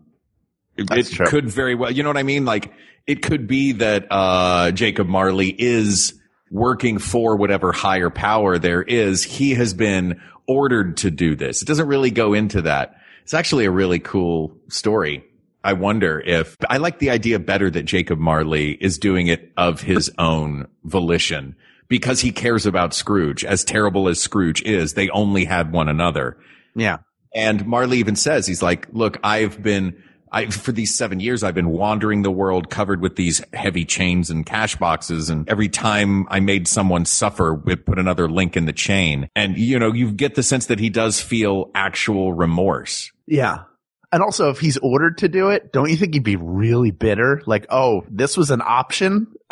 [0.78, 1.26] it, That's it true.
[1.28, 2.46] could very well, you know what I mean?
[2.46, 2.72] Like,
[3.06, 6.14] it could be that uh, Jacob Marley is
[6.50, 9.24] working for whatever higher power there is.
[9.24, 11.62] He has been ordered to do this.
[11.62, 12.96] It doesn't really go into that.
[13.24, 15.24] It's actually a really cool story.
[15.64, 19.82] I wonder if I like the idea better that Jacob Marley is doing it of
[19.82, 21.56] his own volition
[21.94, 23.46] because he cares about Scrooge.
[23.46, 26.36] As terrible as Scrooge is, they only had one another.
[26.76, 26.98] Yeah.
[27.36, 30.02] And Marley even says, he's like, look, I've been,
[30.32, 34.32] I, for these seven years, I've been wandering the world covered with these heavy chains
[34.32, 35.30] and cash boxes.
[35.30, 39.30] And every time I made someone suffer, it put another link in the chain.
[39.36, 43.12] And, you know, you get the sense that he does feel actual remorse.
[43.28, 43.66] Yeah.
[44.12, 47.44] And also, if he's ordered to do it, don't you think he'd be really bitter?
[47.46, 49.28] Like, oh, this was an option.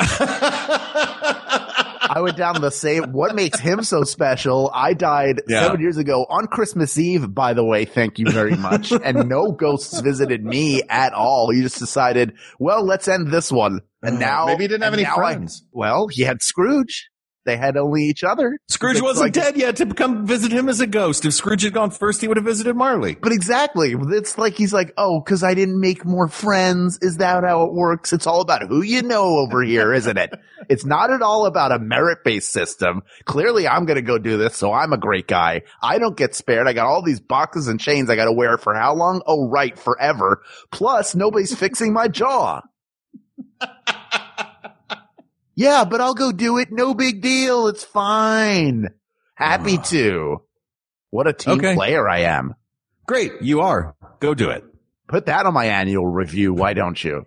[2.02, 3.12] I went down the same.
[3.12, 4.70] What makes him so special?
[4.74, 5.62] I died Yeah.
[5.62, 7.84] seven years ago on Christmas Eve, by the way.
[7.84, 8.92] Thank you very much.
[9.04, 11.52] and no ghosts visited me at all.
[11.52, 13.80] You just decided, well, let's end this one.
[14.02, 15.64] And uh, now Maybe he didn't have any now I- friends.
[15.72, 17.08] well, he had Scrooge.
[17.44, 18.58] They had only each other.
[18.68, 21.24] Scrooge wasn't like- dead yet to come visit him as a ghost.
[21.24, 23.16] If Scrooge had gone first, he would have visited Marley.
[23.16, 23.94] But exactly.
[23.98, 26.98] It's like he's like, oh, cause I didn't make more friends.
[27.02, 28.12] Is that how it works?
[28.12, 30.32] It's all about who you know over here, isn't it?
[30.68, 33.02] It's not at all about a merit based system.
[33.24, 34.56] Clearly I'm going to go do this.
[34.56, 35.62] So I'm a great guy.
[35.82, 36.68] I don't get spared.
[36.68, 38.08] I got all these boxes and chains.
[38.08, 39.22] I got to wear for how long?
[39.26, 39.76] Oh, right.
[39.76, 40.42] Forever.
[40.70, 42.60] Plus nobody's fixing my jaw.
[45.54, 46.68] yeah, but I'll go do it.
[46.70, 47.68] No big deal.
[47.68, 48.88] It's fine.
[49.34, 49.82] Happy ah.
[49.82, 50.42] to.
[51.10, 51.74] What a team Okay.
[51.74, 52.54] player I am.
[53.06, 53.32] Great.
[53.42, 53.94] You are.
[54.20, 54.64] Go do it.
[55.08, 56.54] Put that on my annual review.
[56.54, 57.26] Why don't you?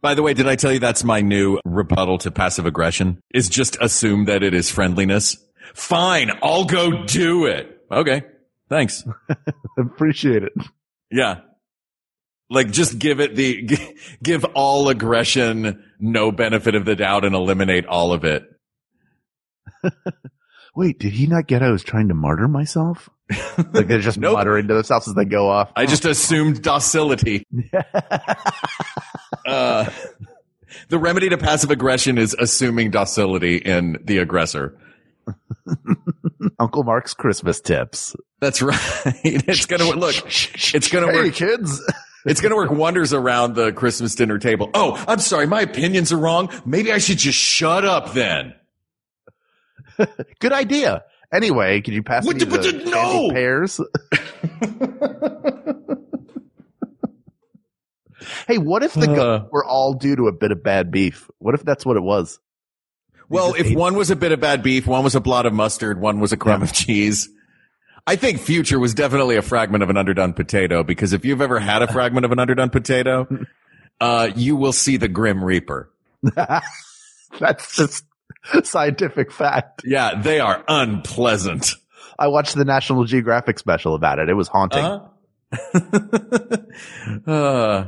[0.00, 3.22] By the way, did I tell you that's my new rebuttal to passive aggression?
[3.34, 5.36] Is just assume that it is friendliness.
[5.74, 6.30] Fine.
[6.42, 7.80] I'll go do it.
[7.90, 8.22] Okay.
[8.68, 9.04] Thanks.
[9.78, 10.52] Appreciate it.
[11.10, 11.40] Yeah.
[12.50, 17.86] Like just give it the, give all aggression no benefit of the doubt and eliminate
[17.86, 18.42] all of it.
[20.74, 23.08] Wait, did he not get I was trying to martyr myself?
[23.72, 24.34] Like they're just Nope.
[24.34, 25.70] muttering to themselves as they go off.
[25.76, 27.44] I just assumed docility.
[29.46, 29.88] uh,
[30.88, 34.76] the remedy to passive aggression is assuming docility in the aggressor.
[36.58, 38.16] Uncle Mark's Christmas tips.
[38.40, 38.78] That's right.
[39.22, 40.16] It's gonna look.
[40.26, 41.34] It's gonna hey, work.
[41.34, 41.80] kids.
[42.26, 44.70] It's gonna work wonders around the Christmas dinner table.
[44.74, 46.50] Oh, I'm sorry, my opinions are wrong.
[46.66, 48.54] Maybe I should just shut up then.
[50.40, 51.04] Good idea.
[51.32, 53.30] Anyway, could you pass What me the- what the the- candy no!
[53.30, 53.80] pears?
[58.48, 59.46] hey, what if the Uh.
[59.50, 61.30] were all due to a bit of bad beef?
[61.38, 62.38] What if that's what it was?
[63.28, 66.00] Well, if one was a bit of bad beef, one was a blot of mustard,
[66.00, 67.28] one was a crumb of cheese.
[68.06, 71.58] I think future was definitely a fragment of an underdone potato because if you've ever
[71.58, 73.26] had a fragment of an underdone potato,
[74.00, 75.90] uh, you will see the grim reaper.
[77.38, 78.04] That's just
[78.64, 79.82] scientific fact.
[79.84, 81.74] Yeah, they are unpleasant.
[82.18, 84.28] I watched the National Geographic special about it.
[84.28, 84.84] It was haunting.
[84.84, 85.06] Uh-huh.
[87.26, 87.84] uh,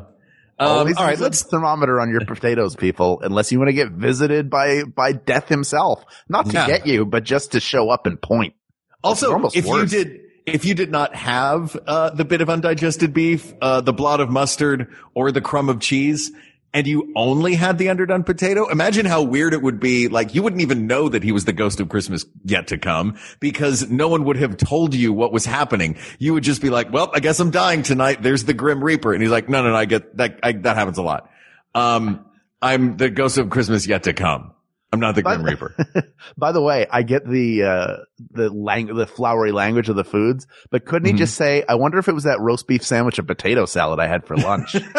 [0.58, 1.42] um, all right, let's.
[1.42, 6.04] thermometer on your potatoes, people, unless you want to get visited by by death himself.
[6.28, 6.66] Not to Yeah.
[6.66, 8.54] get you, but just to show up and point.
[9.02, 9.92] Also, if worse.
[9.92, 13.92] you did, if you did not have uh, the bit of undigested beef, uh, the
[13.92, 16.30] blot of mustard, or the crumb of cheese,
[16.74, 20.08] and you only had the underdone potato, imagine how weird it would be.
[20.08, 23.18] Like you wouldn't even know that he was the ghost of Christmas yet to come
[23.40, 25.96] because no one would have told you what was happening.
[26.18, 28.22] You would just be like, "Well, I guess I'm dying tonight.
[28.22, 30.38] There's the Grim Reaper," and he's like, "No, no, no, I get that.
[30.42, 31.30] I, that happens a lot.
[31.74, 32.24] Um,
[32.60, 34.51] I'm the ghost of Christmas yet to come.
[34.92, 35.74] I'm not the Grim But- Reaper."
[36.36, 37.96] By the way, I get the uh
[38.30, 41.16] the lang- the flowery language of the foods, but couldn't Mm-hmm.
[41.16, 43.98] he just say, "I wonder if it was that roast beef sandwich and potato salad
[44.00, 44.74] I had for lunch."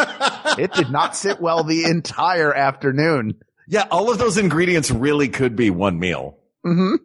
[0.58, 3.34] it did not sit well the entire afternoon.
[3.68, 6.38] Yeah, all of those ingredients really could be one meal.
[6.64, 6.96] hmm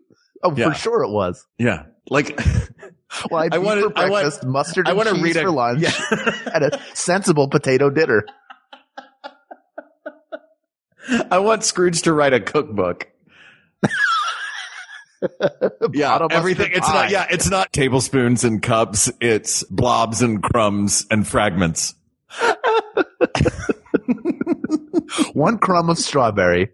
[0.43, 0.69] Oh, Yeah.
[0.69, 1.45] for sure it was.
[1.57, 1.83] Yeah.
[2.09, 2.39] Like,
[3.31, 5.41] Well, I I wanna- for I want- breakfast, mustard I and wanna cheese read a-
[5.41, 6.51] for lunch, yeah.
[6.53, 8.23] and a sensible potato dinner.
[11.31, 13.07] I want Scrooge to write a cookbook.
[15.93, 16.71] yeah, everything.
[16.73, 16.93] It's pie.
[16.93, 19.11] not, yeah, it's not tablespoons and cups.
[19.19, 21.95] It's blobs and crumbs and fragments.
[25.33, 26.69] One crumb of strawberry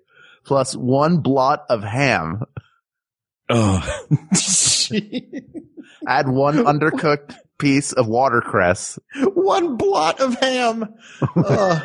[0.45, 2.43] plus one blot of ham.
[3.49, 3.79] Oh,
[6.07, 8.99] Add one undercooked piece of watercress.
[9.33, 10.93] one blot of ham.
[11.35, 11.81] Oh.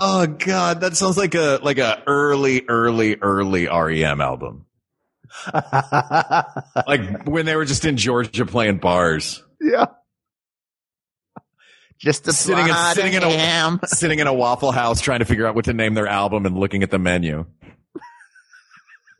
[0.00, 4.66] Oh God, that sounds like a, like a early, early, early REM album.
[5.52, 9.42] Like when they were just in Georgia playing bars.
[9.60, 9.86] yeah.
[11.98, 15.46] Just a Sitting in- sitting in a- sitting in a Waffle House trying to figure
[15.48, 17.44] out what to name their album and looking at the menu.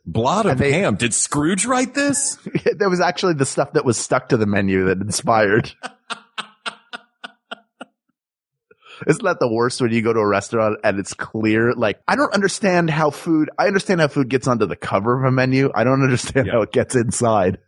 [0.05, 0.95] Blot of they- ham.
[0.95, 2.35] Did Scrooge write this?
[2.77, 5.71] that was actually the stuff that was stuck to the menu that inspired.
[9.07, 11.73] Isn't that the worst when you go to a restaurant and it's clear?
[11.73, 15.25] Like, I don't understand how food, I understand how food gets onto the cover of
[15.27, 15.71] a menu.
[15.73, 16.53] I don't understand Yeah.
[16.53, 17.59] how it gets inside.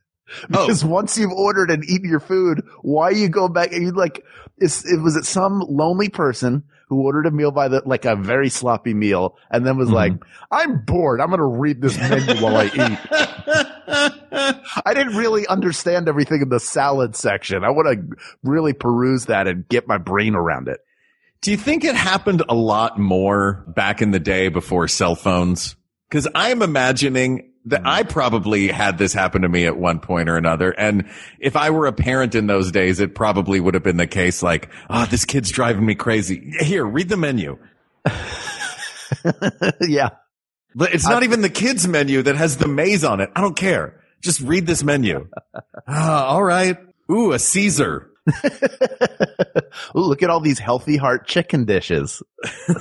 [0.43, 0.47] Oh.
[0.47, 3.71] Because once you've ordered and eaten your food, why are you go back?
[3.73, 4.23] And you like,
[4.57, 8.15] is, it was it some lonely person who ordered a meal by the, like a
[8.17, 9.95] very sloppy meal and then was Mm-hmm.
[9.95, 10.13] like,
[10.51, 11.21] I'm bored.
[11.21, 12.99] I'm going to read this menu while I eat.
[14.85, 17.63] I didn't really understand everything in the salad section.
[17.63, 20.79] I want to really peruse that and get my brain around it.
[21.41, 25.75] Do you think it happened a lot more back in the day before cell phones?
[26.11, 30.37] Cause I'm imagining that I probably had this happen to me at one point or
[30.37, 30.71] another.
[30.71, 34.07] And if I were a parent in those days, it probably would have been the
[34.07, 36.53] case like, oh, this kid's driving me crazy.
[36.59, 37.57] Here, read the menu.
[39.81, 40.09] yeah.
[40.75, 43.29] But it's not even the kids menu that has the maze on it.
[43.35, 44.01] I don't care.
[44.21, 45.27] Just read this menu.
[45.87, 46.77] Ah, all right.
[47.11, 48.10] Ooh, a Caesar.
[49.95, 52.21] Ooh, look at all these healthy heart chicken dishes.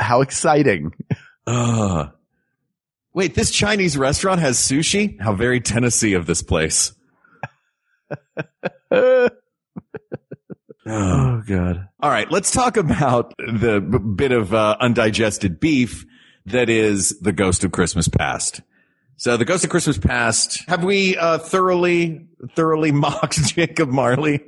[0.00, 0.94] How exciting.
[1.46, 2.08] Uh,
[3.12, 5.20] wait, this Chinese restaurant has sushi?
[5.20, 6.92] How very Tennessee of this place.
[8.92, 9.28] oh
[10.86, 11.88] god.
[12.00, 16.06] All right, let's talk about the b- bit of uh, undigested beef
[16.46, 18.62] that is the Ghost of Christmas Past.
[19.18, 24.40] So the Ghost of Christmas Past, have we uh, thoroughly, thoroughly mocked Jacob Marley?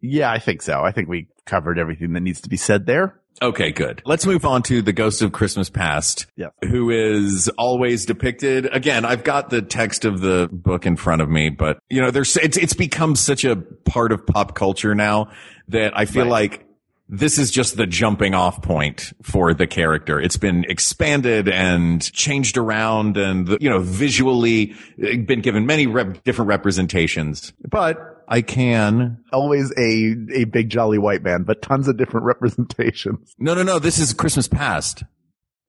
[0.00, 0.80] Yeah, I think so.
[0.82, 3.20] I think we covered everything that needs to be said there.
[3.42, 4.02] Okay, good.
[4.04, 6.26] Let's move on to the Ghost of Christmas Past.
[6.36, 6.50] Yes.
[6.68, 8.66] Who is always depicted.
[8.74, 12.10] Again, I've got the text of the book in front of me, but you know,
[12.10, 15.30] there's, it's, it's become such a part of pop culture now
[15.68, 16.30] that I feel Right.
[16.50, 16.67] like
[17.08, 20.20] this is just the jumping off point for the character.
[20.20, 26.22] It's been expanded and changed around and, you know, visually uh, been given many rep-
[26.24, 27.96] different representations, but
[28.28, 33.34] I can Always a a big jolly white man, but tons of different representations.
[33.38, 33.78] no, no, no.
[33.78, 35.02] This is Christmas past.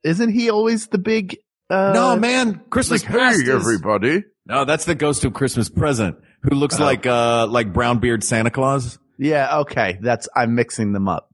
[0.04, 1.38] Isn't he always the big
[1.70, 2.62] uh No, man.
[2.70, 3.38] Christmas like, past.
[3.38, 4.24] hey is- everybody.
[4.46, 8.50] No, that's the ghost of Christmas present who looks like, uh, like brown beard Santa
[8.50, 8.98] Claus.
[9.20, 10.00] Yeah, okay.
[10.02, 11.29] That's I'm mixing them up.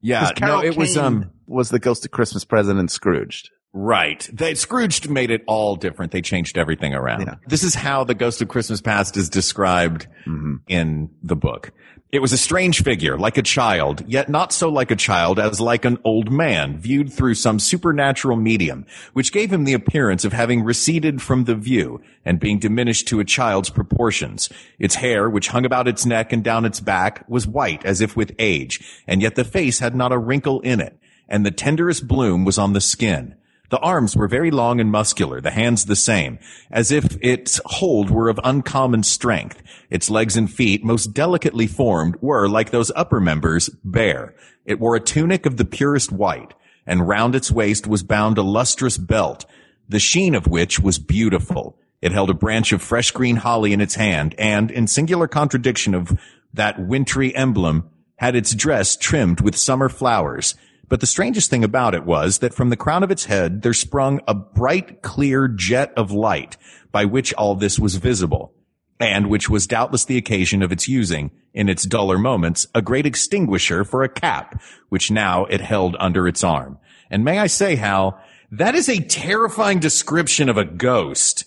[0.00, 0.30] Yeah.
[0.40, 3.50] No, it was, um, was the ghost of Christmas present and Scrooged.
[3.72, 4.28] Right.
[4.32, 6.12] They, Scrooged made it all different.
[6.12, 7.22] They changed everything around.
[7.22, 7.34] Yeah.
[7.46, 10.56] This is how the Ghost of Christmas Past is described mm-hmm.
[10.68, 11.72] in the book.
[12.10, 15.60] It was a strange figure, like a child, yet not so like a child as
[15.60, 20.32] like an old man, viewed through some supernatural medium, which gave him the appearance of
[20.32, 24.48] having receded from the view and being diminished to a child's proportions.
[24.78, 28.16] Its hair, which hung about its neck and down its back, was white as if
[28.16, 32.08] with age, and yet the face had not a wrinkle in it, and the tenderest
[32.08, 33.34] bloom was on the skin.
[33.70, 36.38] The arms were very long and muscular, the hands the same,
[36.70, 39.62] as if its hold were of uncommon strength.
[39.90, 44.34] Its legs and feet, most delicately formed, were, like those upper members, bare.
[44.64, 46.54] It wore a tunic of the purest white,
[46.86, 49.44] and round its waist was bound a lustrous belt,
[49.86, 51.78] the sheen of which was beautiful.
[52.00, 55.94] It held a branch of fresh green holly in its hand, and, in singular contradiction
[55.94, 56.18] of
[56.54, 60.54] that wintry emblem, had its dress trimmed with summer flowers.
[60.88, 63.74] But the strangest thing about it was that from the crown of its head there
[63.74, 66.56] sprung a bright, clear jet of light
[66.92, 68.54] by which all this was visible,
[68.98, 73.06] and which was doubtless the occasion of its using, in its duller moments, a great
[73.06, 76.78] extinguisher for a cap, which now it held under its arm.
[77.10, 78.18] And may I say, Hal,
[78.50, 81.44] that is a terrifying description of a ghost.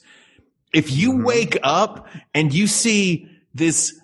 [0.73, 1.23] If you mm-hmm.
[1.23, 3.99] wake up and you see this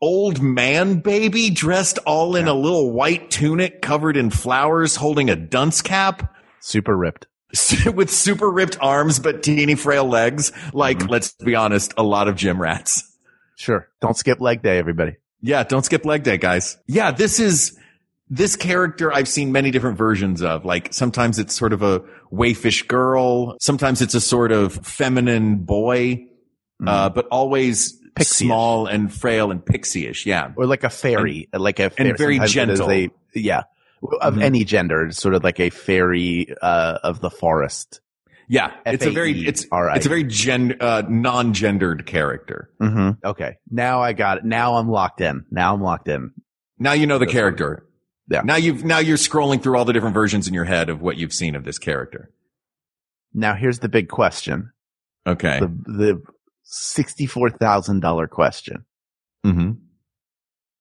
[0.00, 5.36] old man baby dressed all in a little white tunic covered in flowers holding a
[5.36, 7.26] dunce cap Super ripped.
[7.94, 12.36] with super ripped arms but teeny frail legs like let's be honest a lot of
[12.36, 13.06] gym rats
[13.56, 13.86] Sure.
[14.00, 15.16] Don't skip leg day, everybody.
[15.42, 17.76] yeah don't skip leg day guys yeah this is
[18.32, 20.64] this character I've seen many different versions of.
[20.64, 22.00] Like sometimes it's sort of a
[22.32, 23.56] waifish girl.
[23.58, 26.28] Sometimes it's a sort of feminine boy,
[26.86, 28.48] uh, but always Pixie-ish.
[28.48, 30.24] small and frail and pixie-ish.
[30.26, 30.52] Yeah.
[30.56, 32.10] Or like a fairy, like a fairy.
[32.10, 32.90] And very sometimes gentle.
[32.90, 33.62] A, yeah.
[34.22, 34.42] Of Mhm.
[34.42, 38.00] any gender, it's sort of like a fairy, uh, of the forest.
[38.48, 38.72] Yeah.
[38.86, 42.70] It's a very, it's, it's a very gen, uh, non-gendered character.
[42.80, 43.24] Mm-hmm.
[43.24, 43.58] Okay.
[43.70, 44.44] Now I got it.
[44.44, 45.44] Now I'm locked in.
[45.50, 46.32] Now I'm locked in.
[46.78, 47.86] Now you know the character.
[48.28, 48.40] Yeah.
[48.42, 51.16] Now you've, now you're scrolling through all the different versions in your head of what
[51.18, 52.30] you've seen of this character.
[53.34, 54.72] Now here's the big question.
[55.26, 55.60] Okay.
[55.60, 56.22] The, the
[56.70, 58.84] $64,000 question.
[59.44, 59.72] mm-hmm.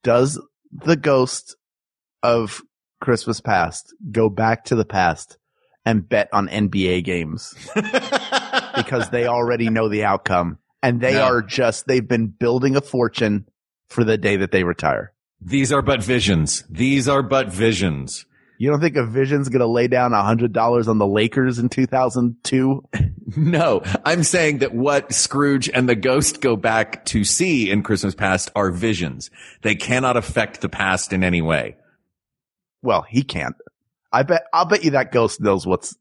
[0.03, 0.39] Does
[0.71, 1.55] the ghost
[2.23, 2.61] of
[3.01, 5.37] Christmas past go back to the past
[5.85, 7.53] and bet on NBA games
[8.75, 11.23] because they already know the outcome and they No.
[11.23, 13.45] are just, they've been building a fortune
[13.89, 15.13] for the day that they retire.
[15.41, 16.63] These are but visions.
[16.69, 18.25] These are but visions.
[18.60, 21.57] You don't think a Vision's going to lay down a hundred dollars on the Lakers
[21.60, 22.84] in 2002?
[23.38, 28.16] No, I'm saying that what Scrooge and the ghost go back to see in Christmas
[28.16, 29.30] past are visions.
[29.62, 31.78] They cannot affect the past in any way.
[32.82, 33.55] Well, he can't.
[34.12, 35.95] I bet, I'll bet you that ghost knows what's,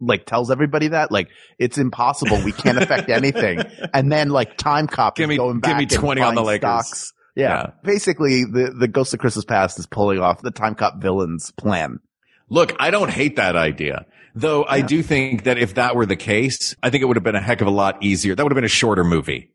[0.00, 2.42] like, tells everybody that, like, it's impossible.
[2.42, 3.60] We can't affect anything.
[3.92, 6.60] And then, like, time cop Give me- going give back me 20 on the Lakers.
[6.66, 7.12] stocks.
[7.38, 7.50] Yeah.
[7.50, 7.70] Yeah.
[7.84, 12.00] Basically, the, the Ghost of Christmas Past is pulling off the time cop villain's plan.
[12.48, 14.06] Look, I don't hate that idea.
[14.34, 17.24] Though I do think that if that were the case, I think it would have
[17.24, 18.34] been a heck of a lot easier.
[18.34, 19.52] That would have been a shorter movie.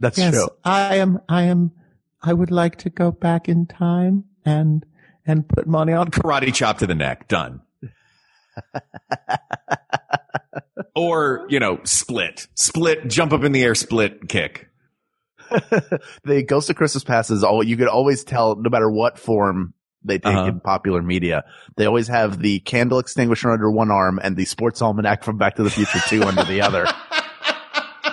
[0.00, 0.48] That's true.
[0.64, 1.70] I am, I am,
[2.20, 4.84] I would like to go back in time and,
[5.24, 6.10] and put money on.
[6.10, 7.28] Karate chop to the neck.
[7.28, 7.60] Done.
[10.96, 14.71] or, you know, split, split, jump up in the air, split, kick.
[16.24, 19.74] the Ghost of Christmas Past is all you could always tell, no matter what form
[20.04, 20.48] they take Uh-huh.
[20.48, 21.44] in popular media.
[21.76, 25.56] They always have the candle extinguisher under one arm and the sports almanac from Back
[25.56, 26.86] to the Future 2 under the other.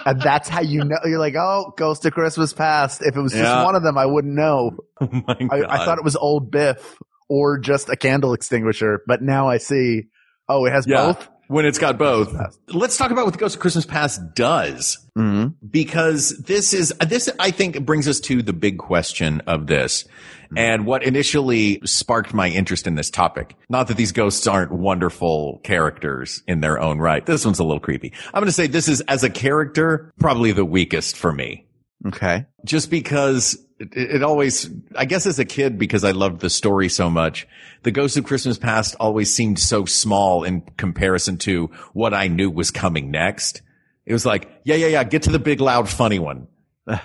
[0.06, 0.98] And that's how you know.
[1.04, 3.02] You're like, oh, Ghost of Christmas Past.
[3.04, 4.78] If it was just one of them, I wouldn't know.
[5.02, 9.22] Oh my I, I thought it was old Biff or just a candle extinguisher, but
[9.22, 10.04] now I see,
[10.48, 11.08] oh, it has Yeah.
[11.08, 11.28] both.
[11.50, 12.34] When it's got both.
[12.68, 14.98] Let's talk about what the Ghost of Christmas Past does.
[15.18, 15.68] Mm-hmm.
[15.70, 20.08] because this is this I think brings us to the big question of this
[20.56, 23.58] and what initially sparked my interest in this topic.
[23.68, 27.26] Not that these ghosts aren't wonderful characters in their own right.
[27.26, 28.14] This one's a little creepy.
[28.28, 31.68] I'm going to say this is as a character probably the weakest for me.
[32.08, 32.46] Okay.
[32.64, 36.90] Just because it, it always, I guess as a kid, because I loved the story
[36.90, 37.48] so much,
[37.84, 42.50] the Ghost of Christmas Past always seemed so small in comparison to what I knew
[42.50, 43.62] was coming next.
[44.06, 46.48] It was like, yeah, yeah, yeah, get to the big, loud, funny one.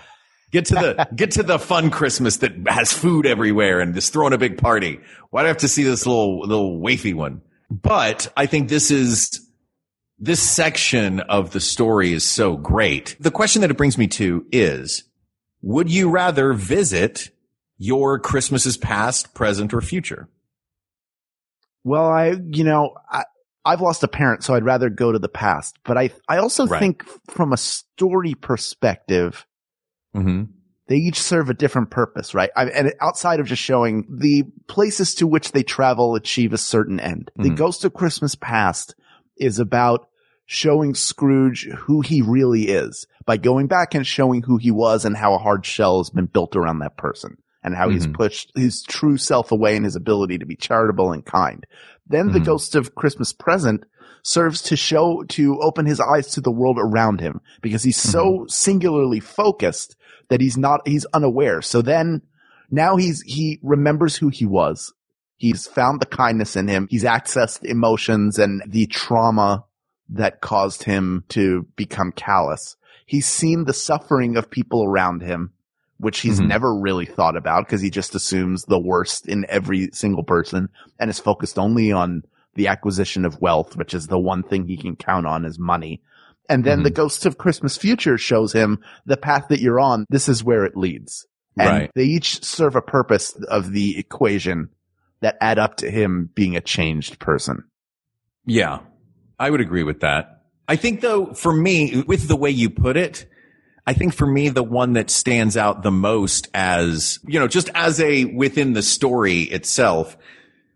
[0.50, 4.32] Get to the, get to the fun Christmas that has food everywhere and is throwing
[4.32, 5.00] a big party.
[5.30, 7.42] Why do I have to see this little, little wafy one?
[7.68, 9.50] But I think this is,
[10.20, 13.16] this section of the story is so great.
[13.18, 15.02] The question that it brings me to is,
[15.66, 17.30] would you rather visit
[17.78, 20.28] your Christmases past, present, or future?
[21.82, 23.24] Well, I, you know, I,
[23.64, 25.76] I've lost a parent, so I'd rather go to the past.
[25.84, 26.78] But I, I also Right.
[26.78, 29.46] think from a story perspective,
[30.14, 30.44] Mm-hmm.
[30.86, 32.50] they each serve a different purpose, right?
[32.56, 37.00] I, and outside of just showing the places to which they travel achieve a certain
[37.00, 37.30] end.
[37.36, 37.56] The Mhm.
[37.56, 38.94] Ghost of Christmas Past
[39.36, 40.06] is about
[40.46, 45.16] showing Scrooge who he really is by going back and showing who he was and
[45.16, 48.14] how a hard shell has been built around that person and how he's Mhm.
[48.14, 51.66] pushed his true self away and his ability to be charitable and kind.
[52.06, 52.44] Then the Mhm.
[52.44, 53.84] Ghost of Christmas Present
[54.22, 58.44] serves to show, to open his eyes to the world around him because he's so
[58.48, 59.96] singularly focused
[60.28, 61.60] that he's not, he's unaware.
[61.62, 62.22] So then
[62.70, 64.92] now he's, he remembers who he was.
[65.36, 66.86] He's found the kindness in him.
[66.90, 69.64] He's accessed emotions and the trauma
[70.08, 72.76] that caused him to become callous.
[73.06, 75.52] He's seen the suffering of people around him,
[75.98, 76.48] which he's Mhm.
[76.48, 81.10] never really thought about because he just assumes the worst in every single person and
[81.10, 82.24] is focused only on
[82.54, 86.00] the acquisition of wealth, which is the one thing he can count on is money.
[86.48, 90.04] And then the Ghosts of Christmas Future shows him the path that you're on.
[90.10, 91.26] This is where it leads.
[91.58, 91.90] And Right.
[91.94, 94.68] they each serve a purpose of the equation
[95.20, 97.64] that add up to him being a changed person.
[98.44, 98.80] Yeah,
[99.38, 100.42] I would agree with that.
[100.66, 103.26] I think though, for me, with the way you put it,
[103.86, 107.68] I think for me, the one that stands out the most as, you know, just
[107.74, 110.16] as a within the story itself,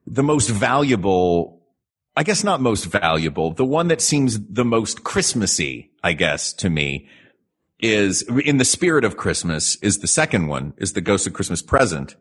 [0.06, 1.62] the most valuable,
[2.16, 6.68] I guess not most valuable, the one that seems the most Christmassy, I guess, to
[6.68, 7.08] me
[7.80, 11.62] is in the spirit of Christmas is the second one is the ghost of Christmas
[11.62, 12.16] present.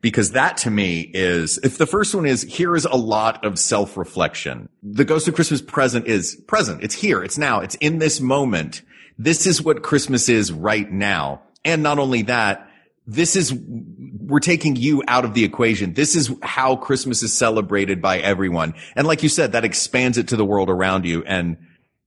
[0.00, 3.58] Because that to me is, if the first one is, here is a lot of
[3.58, 4.68] self-reflection.
[4.82, 6.84] The ghost of Christmas present is present.
[6.84, 7.22] It's here.
[7.22, 7.60] It's now.
[7.60, 8.82] It's in this moment.
[9.18, 11.42] This is what Christmas is right now.
[11.64, 12.70] And not only that,
[13.06, 15.94] this is, we're taking you out of the equation.
[15.94, 18.74] This is how Christmas is celebrated by everyone.
[18.94, 21.24] And like you said, that expands it to the world around you.
[21.24, 21.56] And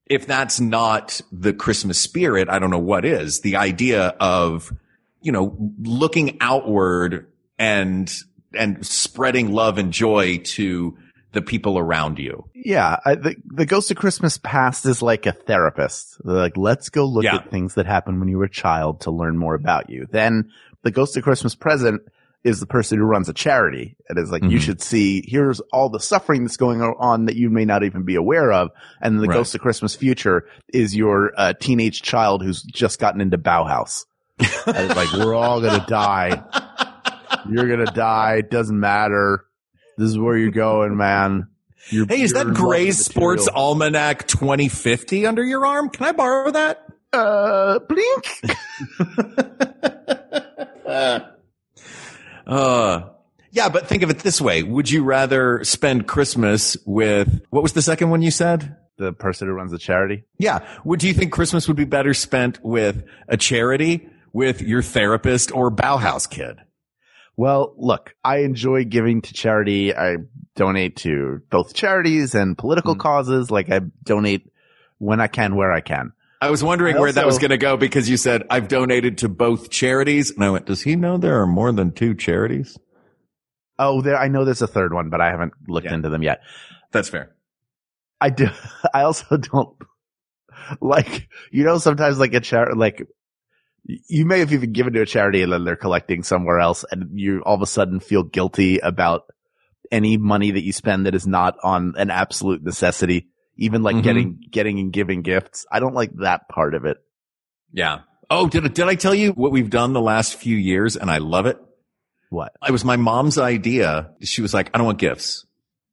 [0.05, 3.41] if that's not the Christmas spirit, I don't know what is.
[3.41, 4.71] The idea of,
[5.21, 7.27] you know, looking outward
[7.61, 8.13] and,
[8.57, 10.97] and spreading love and joy to
[11.33, 12.49] the people around you.
[12.53, 16.17] Yeah, I, the the Ghost of Christmas Past is like a therapist.
[16.25, 17.35] They're like, let's go look Yeah.
[17.35, 20.07] at things that happened when you were a child to learn more about you.
[20.11, 20.51] Then
[20.81, 22.01] the Ghost of Christmas Present
[22.43, 24.61] is the person who runs a charity and is like, you Mhm.
[24.61, 28.15] should see, here's all the suffering that's going on that you may not even be
[28.15, 28.71] aware of.
[28.99, 29.35] And the Right.
[29.35, 34.05] Ghost of Christmas Future is your uh, teenage child who's just gotten into Bauhaus.
[34.67, 36.41] like, we're all gonna die.
[37.49, 38.35] You're gonna die.
[38.37, 39.45] It doesn't matter.
[39.97, 41.47] This is where you're going, man.
[41.89, 43.47] You're Hey, is that in love Gray's Sports.
[43.47, 45.89] Almanac 2050 under your arm?
[45.89, 46.85] Can I borrow that?
[47.13, 48.41] Uh, blink.
[52.47, 53.07] Uh,
[53.51, 54.61] yeah, but think of it this way.
[54.63, 58.75] Would you rather spend Christmas with, what was the second one you said?
[58.97, 60.23] the person who runs the charity.
[60.37, 60.59] Yeah.
[60.85, 65.71] Would you think Christmas would be better spent with a charity, with your therapist or
[65.71, 66.57] Bauhaus kid?
[67.37, 69.95] Well, look, I enjoy giving to charity.
[69.95, 70.17] I
[70.55, 72.99] donate to both charities and political Mhm.
[72.99, 73.49] causes.
[73.49, 74.51] Like I donate
[74.97, 76.11] when I can, where I can.
[76.41, 79.19] I was wondering I where that was going to go because you said I've donated
[79.19, 80.31] to both charities.
[80.31, 82.77] And I went, does he know there are more than two charities?
[83.79, 85.93] Oh, there, I know there's a third one, but I haven't looked Yeah.
[85.95, 86.41] into them yet.
[86.91, 87.31] That's fair.
[88.19, 88.47] I do.
[88.93, 89.75] I also don't
[90.79, 93.07] like, you know, sometimes like a charity, like
[93.85, 97.09] you may have even given to a charity and then they're collecting somewhere else and
[97.19, 99.23] you all of a sudden feel guilty about
[99.91, 103.27] any money that you spend that is not on an absolute necessity,
[103.57, 104.03] even like Mhm.
[104.03, 105.65] getting, getting and giving gifts.
[105.71, 106.97] I don't like that part of it.
[107.73, 108.01] Yeah.
[108.29, 111.17] Oh, did, did I tell you what we've done the last few years and I
[111.17, 111.57] love it?
[112.29, 112.53] What?
[112.65, 114.11] It was my mom's idea.
[114.21, 115.45] She was like, I don't want gifts.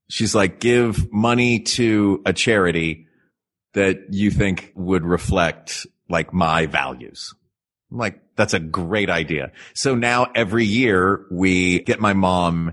[0.08, 3.06] She's like, give money to a charity
[3.74, 7.34] that you think would reflect like my values.
[7.90, 9.52] I'm like, that's a great idea.
[9.74, 12.72] So now every year we get my mom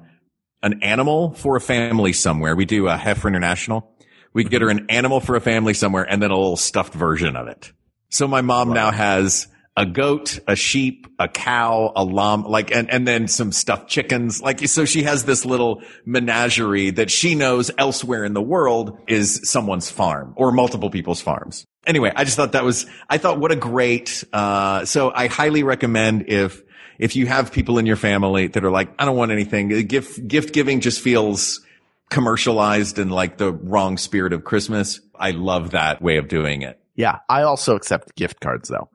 [0.61, 2.55] an animal for a family somewhere.
[2.55, 3.91] We do a Heifer International.
[4.34, 7.36] We get her an animal for a family somewhere and then a little stuffed version
[7.36, 7.72] of it.
[8.09, 9.47] So my mom now has
[9.78, 14.41] a goat, a sheep, a cow, a lamb, like, and, and then some stuffed chickens.
[14.41, 19.41] Like, so she has this little menagerie that she knows elsewhere in the world is
[19.49, 21.66] someone's farm or multiple people's farms.
[21.86, 25.63] Anyway, I just thought that was, I thought what a great, uh, so I highly
[25.63, 26.63] recommend if,
[26.97, 30.27] if you have people in your family that are like, I don't want anything, gift,
[30.27, 31.61] gift giving just feels
[32.09, 34.99] commercialized and like the wrong spirit of Christmas.
[35.13, 36.79] I love that way of doing it.
[36.95, 37.19] Yeah.
[37.29, 38.89] I also accept gift cards though.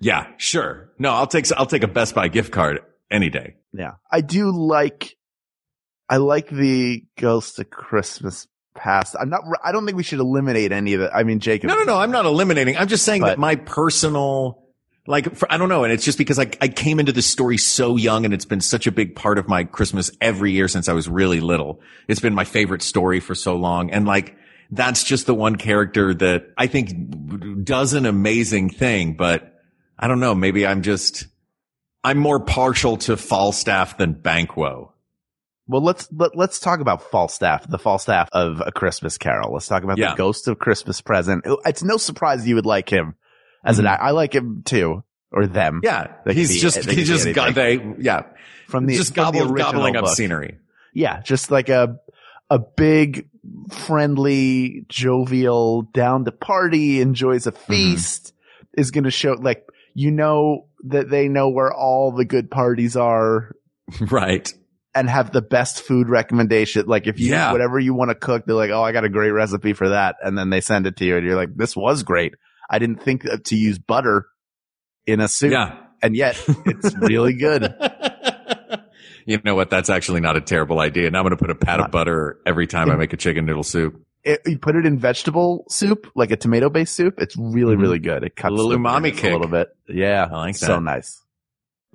[0.00, 0.90] Yeah, sure.
[0.98, 2.80] No, I'll take, I'll take a Best Buy gift card
[3.10, 3.56] any day.
[3.72, 3.92] Yeah.
[4.10, 5.16] I do like,
[6.08, 8.46] I like the Ghost of Christmas
[8.76, 9.16] Past.
[9.18, 11.10] I'm not, I don't think we should eliminate any of it.
[11.14, 11.68] I mean, Jacob.
[11.68, 11.98] No, no, no.
[11.98, 12.76] I'm not eliminating.
[12.76, 14.62] I'm just saying But- that my personal,
[15.06, 15.84] like, for, I don't know.
[15.84, 18.60] And it's just because I, I came into this story so young and it's been
[18.60, 21.80] such a big part of my Christmas every year since I was really little.
[22.08, 23.90] It's been my favorite story for so long.
[23.90, 24.36] And like,
[24.70, 29.60] that's just the one character that I think does an amazing thing, but
[29.98, 30.34] I don't know.
[30.34, 31.26] Maybe I'm just,
[32.02, 34.92] I'm more partial to Falstaff than Banquo.
[35.68, 39.52] Well, let's let, let's talk about Falstaff, the Falstaff of A Christmas Carol.
[39.52, 40.10] Let's talk about Yeah.
[40.10, 41.44] the Ghost of Christmas Present.
[41.64, 43.14] It's no surprise you would like him
[43.64, 43.88] as an Mhm.
[43.90, 44.02] act.
[44.02, 45.02] I like him too,
[45.32, 45.80] or them.
[45.82, 46.08] Yeah.
[46.30, 48.22] He's be- just, he's just got, they, yeah.
[48.68, 50.14] from the just from the gobble, gobbling up book.
[50.16, 50.58] scenery.
[50.94, 51.98] Yeah, just like a
[52.48, 53.28] a big,
[53.70, 57.72] friendly, jovial, down to party, enjoys a Mm-hmm.
[57.72, 58.34] feast,
[58.76, 62.96] is going to show like you know that they know where all the good parties
[62.96, 63.52] are
[64.00, 64.52] Right.
[64.96, 66.86] And have the best food recommendation.
[66.86, 67.52] Like if you Yeah.
[67.52, 70.16] whatever you want to cook, they're like, "Oh, I got a great recipe for that,"
[70.22, 72.34] and then they send it to you, and you're like, "This was great.
[72.68, 74.26] I didn't think to use butter
[75.06, 75.76] in a soup, Yeah.
[76.02, 77.72] and yet it's really good."
[79.26, 79.70] you know what?
[79.70, 81.06] That's actually not a terrible idea.
[81.06, 83.44] And I'm going to put a pat of butter every time I make a chicken
[83.46, 84.00] noodle soup.
[84.24, 87.14] It, you put it in vegetable soup, like a tomato based soup.
[87.18, 87.80] It's really, Mhm.
[87.80, 88.24] really good.
[88.24, 89.30] It cuts a little umami kick.
[89.30, 89.68] a little bit.
[89.88, 90.82] Yeah, I like so that.
[90.82, 91.22] nice.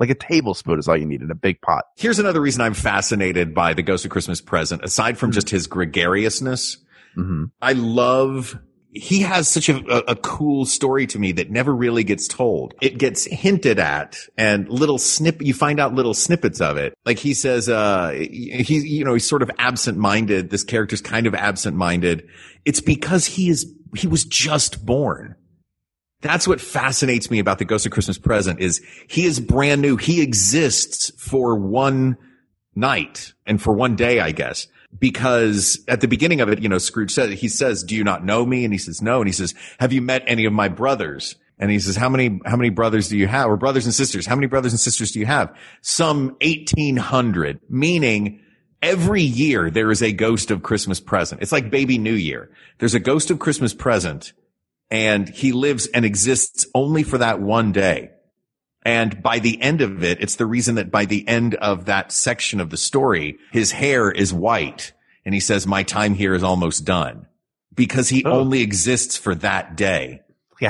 [0.02, 1.86] Like a tablespoon is all you need in a big pot.
[1.96, 4.84] Here's another reason I'm fascinated by the Ghost of Christmas Present.
[4.84, 6.78] Aside from just his gregariousness,
[7.14, 8.60] hmm I love
[8.94, 9.78] he has such a,
[10.10, 12.74] a, cool story to me that never really gets told.
[12.82, 16.94] It gets hinted at and little snip, you find out little snippets of it.
[17.06, 20.50] Like he says, uh, he, you know, he's sort of absent-minded.
[20.50, 22.28] This character's kind of absent-minded.
[22.66, 25.36] It's because he is, he was just born.
[26.22, 29.98] That's what fascinates me about the Ghost of Christmas Present is he is brand new.
[29.98, 32.18] He exists for one
[32.76, 34.68] night and for one day, I guess
[34.98, 38.26] because at the beginning of it, you know, Scrooge says, he says, do you not
[38.26, 38.66] know me?
[38.66, 39.20] And he says, no.
[39.20, 41.36] And he says, have you met any of my brothers?
[41.60, 43.50] And he says, how many, how many brothers do you have?
[43.50, 44.26] Or brothers and sisters?
[44.26, 45.56] How many brothers and sisters do you have?
[45.82, 48.42] Some 1800, meaning
[48.82, 51.42] every year there is a ghost of Christmas present.
[51.42, 52.50] It's like baby new year.
[52.80, 54.34] There's a ghost of Christmas present
[54.92, 58.12] and he lives and exists only for that one day.
[58.84, 62.12] And by the end of it, it's the reason that by the end of that
[62.12, 64.92] section of the story, his hair is white.
[65.24, 67.28] And he says, my time here is almost done
[67.76, 68.40] because he Oh.
[68.40, 70.22] only exists for that day.
[70.54, 70.70] Like a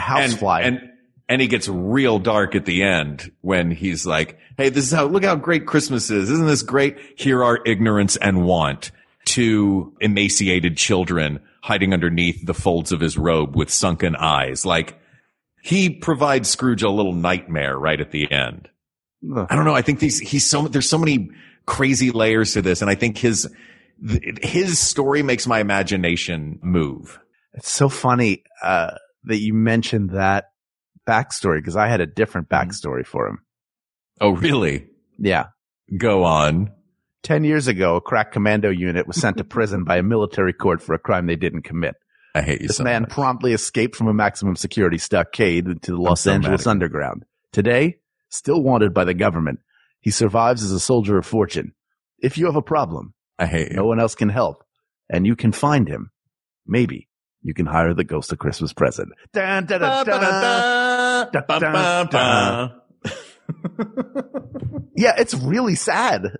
[0.65, 0.89] And, and,
[1.29, 5.05] and he gets real dark at the end when he's like, Hey, this is how,
[5.05, 6.29] look how great Christmas is.
[6.29, 6.97] Isn't this great?
[7.17, 8.91] Here are ignorance and want.
[9.23, 14.65] to emaciated children hiding underneath the folds of his robe with sunken eyes.
[14.65, 14.99] Like
[15.61, 18.67] he provides Scrooge a little nightmare right at the end.
[19.35, 19.47] Ugh.
[19.49, 19.75] I don't know.
[19.75, 21.29] I think these, he's so, there's so many
[21.65, 22.81] crazy layers to this.
[22.81, 23.47] And I think his,
[24.07, 27.19] th- his story makes my imagination move.
[27.53, 28.95] It's so funny uh,
[29.25, 30.45] that you mentioned that
[31.07, 33.39] backstory because I had a different backstory for him.
[34.19, 34.87] Oh, really?
[35.19, 35.47] Yeah.
[35.97, 36.71] Go on.
[37.23, 40.81] 10 years ago, a crack commando unit was sent to prison by a military court
[40.81, 41.95] for a crime they didn't commit.
[42.33, 43.11] I hate you This so man much.
[43.11, 47.25] promptly escaped from a maximum security stockade into the Los so Angeles underground.
[47.51, 47.97] Today,
[48.29, 49.59] still wanted by the government,
[49.99, 51.73] he survives as a soldier of fortune.
[52.19, 53.77] If you have a problem, I hate you.
[53.77, 54.63] no one else can help,
[55.09, 56.11] and you can find him,
[56.65, 57.09] maybe
[57.43, 59.09] you can hire the ghost of Christmas present.
[59.33, 60.05] Dun, dun, dun.
[64.95, 66.37] Yeah, it's really sad.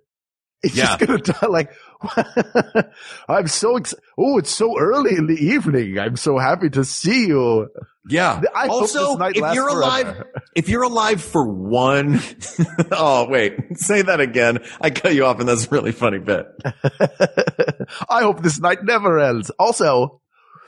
[0.64, 0.98] It's Yeah.
[0.98, 1.48] just gonna die.
[1.48, 1.72] Like,
[3.28, 5.98] I'm so ex- oh, it's so early in the evening.
[6.00, 7.70] I'm so happy to see you.
[8.10, 8.42] Yeah.
[8.56, 10.32] I also, if you're alive, forever.
[10.56, 12.20] if you're alive for one,
[12.92, 14.60] oh wait, say that again.
[14.80, 16.48] I cut you off, and that's a really funny bit.
[18.10, 19.50] I hope this night never ends.
[19.60, 20.22] Also,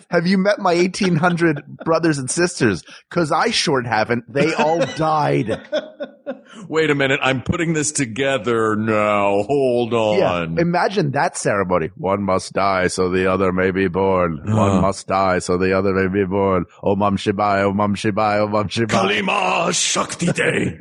[0.10, 2.84] have you met my 1800 brothers and sisters?
[3.10, 4.32] Cause I sure haven't.
[4.32, 5.62] They all died.
[6.70, 9.44] Wait a minute, I'm putting this together now.
[9.44, 10.58] Hold on.
[10.60, 11.90] Imagine that ceremony.
[11.98, 14.42] One must die so the other may be born.
[14.46, 16.66] One must die so the other may be born.
[16.82, 19.24] Oh mum shibai, oh mum shibai, oh mum shibai.
[19.24, 20.80] Kalima Shakti Day.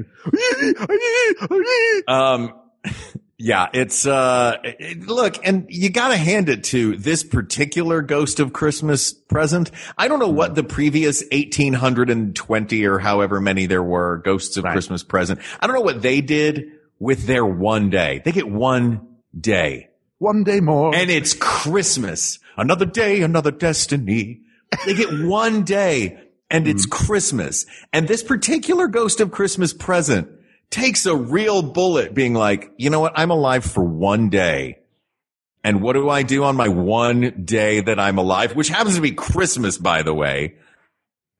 [2.09, 2.53] um,
[3.45, 8.53] yeah, it's, uh, it- look, and you gotta hand it to this particular Ghost of
[8.53, 9.71] Christmas present.
[9.99, 14.73] I don't know what the previous 1820 or however many there were Ghosts of Right.
[14.73, 15.41] Christmas present.
[15.61, 16.67] I don't know what they did
[16.99, 18.23] with their one day.
[18.25, 19.01] They get one
[19.39, 19.89] day
[20.19, 20.95] One day more.
[20.95, 22.39] and it's Christmas.
[22.57, 24.41] Another day, another destiny.
[24.87, 26.19] They get one day
[26.51, 27.67] and it's Christmas.
[27.93, 30.29] And this particular Ghost of Christmas present
[30.73, 33.13] takes a real bullet being like, you know what?
[33.15, 34.79] I'm alive for one day.
[35.63, 39.01] And what do I do on my one day that I'm alive, which happens to
[39.01, 40.57] be Christmas, by the way?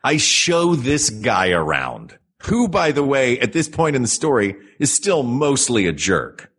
[0.05, 4.57] I show this guy around who, by the way, at this point in the story
[4.79, 6.53] is still mostly a jerk.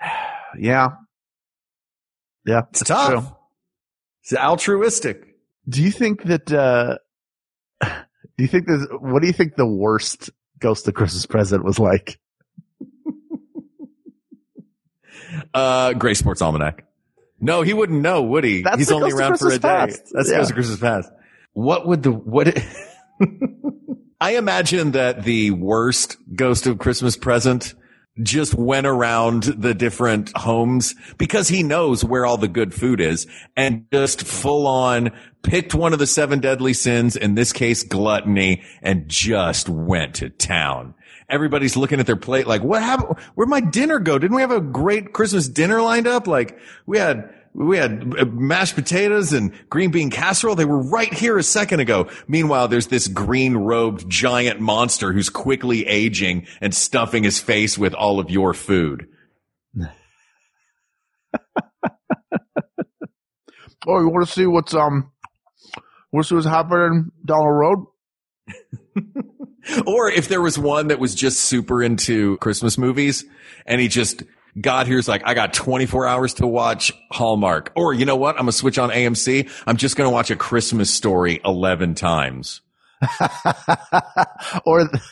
[0.58, 0.90] yeah.
[2.44, 2.62] Yeah.
[2.70, 3.10] It's tough.
[3.10, 3.36] true.
[4.22, 5.36] It's altruistic.
[5.68, 6.98] Do you think that, uh,
[7.82, 11.78] do you think there's, what do you think the worst Ghost of Christmas present was
[11.78, 12.18] like?
[15.54, 16.84] Uh, Gray Sports Almanac.
[17.40, 18.62] No, he wouldn't know, would he?
[18.62, 19.68] That's He's only Ghost around for a Christmas day.
[19.68, 20.12] Past.
[20.12, 20.36] That's Yeah.
[20.38, 21.12] Ghost of Christmas Past.
[21.52, 22.62] What would the, what,
[24.20, 27.74] I imagine that the worst Ghost of Christmas present
[28.22, 33.26] just went around the different homes because he knows where all the good food is
[33.56, 35.10] and just full on
[35.42, 40.30] picked one of the seven deadly sins, in this case, gluttony, and just went to
[40.30, 40.94] town.
[41.28, 43.18] Everybody's looking at their plate like, what happened?
[43.34, 44.18] Where'd my dinner go?
[44.18, 46.26] Didn't we have a great Christmas dinner lined up?
[46.26, 50.54] Like we had, we had uh, mashed potatoes and green bean casserole.
[50.54, 52.08] They were right here a second ago.
[52.26, 57.94] Meanwhile, there's this green robed giant monster who's quickly aging and stuffing his face with
[57.94, 59.08] all of your food.
[63.86, 65.12] Oh, you want to see what's, um,
[65.74, 67.86] to what's happening down the road?
[69.86, 73.24] Or if there was one that was just super into Christmas movies
[73.66, 74.22] and he just
[74.60, 77.72] got here, he's like, I got 24 hours to watch Hallmark.
[77.76, 78.36] Or you know what?
[78.36, 79.50] I'm going to switch on AMC.
[79.66, 82.60] I'm just going to watch a Christmas story 11 times.
[84.64, 85.02] or th-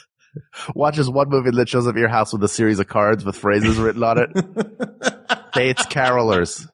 [0.75, 3.37] watches one movie that shows up at your house with a series of cards with
[3.37, 4.31] phrases written on it.
[5.53, 6.69] Dates carolers.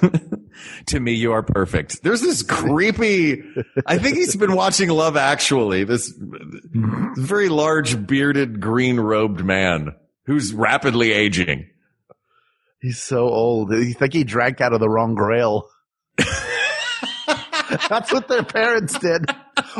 [0.86, 2.02] to me, you are perfect.
[2.02, 3.42] There's this creepy,
[3.86, 9.94] I think he's been watching Love Actually, this very large bearded green robed man
[10.30, 11.68] who's rapidly aging.
[12.80, 13.72] He's so old.
[13.72, 15.68] You think he drank out of the wrong grail.
[17.88, 19.26] That's what their parents did.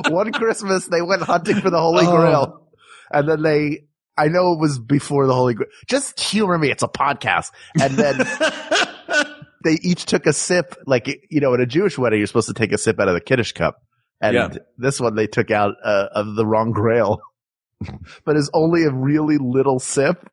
[0.09, 2.16] One Christmas, they went hunting for the Holy Oh.
[2.16, 2.66] Grail.
[3.12, 3.84] And then they,
[4.16, 5.68] I know it was before the Holy Grail.
[5.88, 6.70] Just humor me.
[6.70, 7.51] It's a podcast.
[7.80, 8.18] And then
[9.64, 12.55] they each took a sip, like, you know, in a Jewish wedding, you're supposed to
[12.55, 13.82] take a sip out of the Kiddush cup.
[14.20, 14.48] And Yeah.
[14.78, 17.20] this one, they took out uh, of the wrong grail.
[18.24, 20.28] but it's only a really little sip.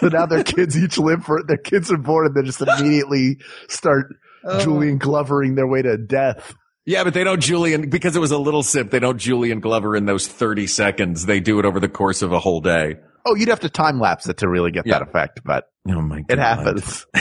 [0.00, 3.38] So now their kids each live for their kids are born and they just immediately
[3.68, 4.14] start
[4.60, 6.54] Julian Glovering their way to death.
[6.84, 9.94] Yeah, but they don't Julian, because it was a little sip, they don't Julian Glover
[9.96, 11.26] in those 30 seconds.
[11.26, 12.96] They do it over the course of a whole day.
[13.24, 14.98] Oh, you'd have to time lapse it to really get Yeah.
[14.98, 16.26] that effect, but Oh my God.
[16.30, 17.06] it happens.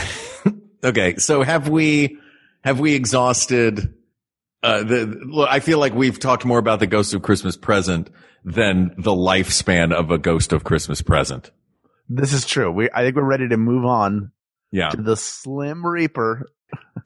[0.83, 2.17] Okay, so have we
[2.63, 3.93] have we exhausted
[4.63, 8.09] uh the I feel like we've talked more about the ghost of Christmas present
[8.43, 11.51] than the lifespan of a ghost of Christmas present.
[12.09, 12.71] This is true.
[12.71, 14.31] We, I think we're ready to move on
[14.71, 14.89] Yeah.
[14.89, 16.49] to the Slim Reaper.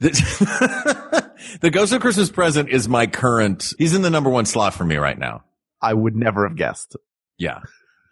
[1.60, 4.84] The, ghost of Christmas present is my current he's in the number one slot for
[4.84, 5.44] me right now.
[5.82, 6.96] I would never have guessed.
[7.38, 7.60] Yeah.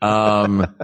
[0.03, 0.77] Um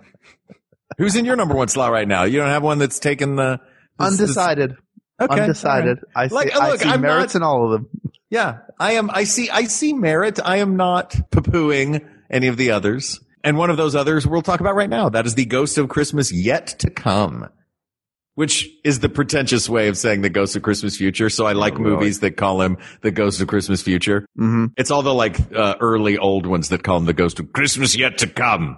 [0.98, 2.24] who's in your number one slot right now?
[2.24, 3.61] You don't have one that's taken the
[3.98, 4.76] this- this- Undecided.
[5.20, 5.98] Okay, Undecided.
[6.16, 7.88] I see, Like, I look, see I'm merits in all of them.
[8.30, 9.11] Yeah, I am.
[9.11, 9.51] I see.
[9.51, 10.38] I see merit.
[10.42, 13.20] I am not poo-pooing any of the others.
[13.43, 15.09] And one of those others we'll talk about right now.
[15.09, 17.49] That is the Ghost of Christmas Yet to Come,
[18.34, 21.30] which is the pretentious way of saying the Ghost of Christmas Future.
[21.30, 21.91] So I like really?
[21.91, 24.26] movies that call him the Ghost of Christmas Future.
[24.36, 27.53] hmm It's all the like uh, early old ones that call him the Ghost of
[27.53, 28.76] Christmas Yet to Come.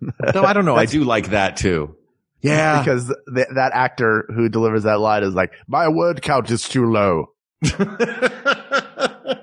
[0.32, 0.76] Though I don't know.
[0.76, 1.96] I do like that too.
[2.40, 2.78] Yeah.
[2.80, 6.86] Because th- that actor who delivers that line is like, my word count is too
[6.86, 7.32] low.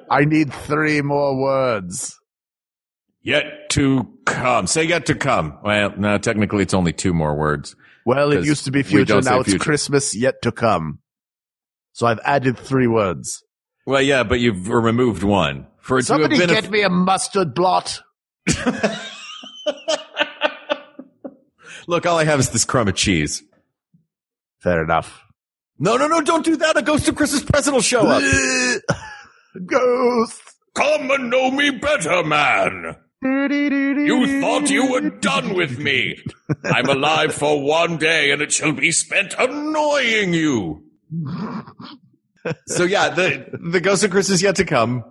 [0.10, 2.18] I need three more words.
[3.26, 4.68] Yet to come.
[4.68, 5.58] Say yet to come.
[5.64, 7.76] Well, no, technically it's only two more words.
[8.06, 9.20] Well, it used to be future.
[9.22, 9.64] Now it's future.
[9.64, 11.00] Christmas yet to come.
[11.92, 13.44] So I've added three words.
[13.86, 15.68] Well, yeah, but you've removed one.
[15.80, 18.02] For Somebody to have been get me a mustard blot.
[21.88, 23.44] Look, all I have is this crumb of cheese.
[24.60, 25.22] Fair enough.
[25.78, 26.78] No, no, no, don't do that.
[26.78, 28.24] A ghost of Christmas present will show up.
[29.66, 30.42] Ghost.
[30.74, 32.96] Come and know me better, man.
[33.26, 36.20] You thought you were done with me.
[36.64, 40.84] I'm alive for one day and it shall be spent annoying you.
[42.68, 45.04] so yeah, the, the ghost of Christmas yet to come.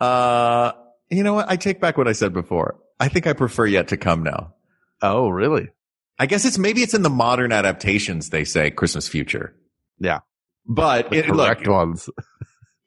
[0.00, 0.72] Uh,
[1.10, 1.50] you know what?
[1.50, 2.78] I take back what I said before.
[2.98, 4.54] I think I prefer yet to come now.
[5.02, 5.68] Oh, really?
[6.18, 8.30] I guess it's maybe it's in the modern adaptations.
[8.30, 9.54] They say Christmas future,
[10.00, 10.20] Yeah.
[10.66, 12.08] but The it, look, correct ones.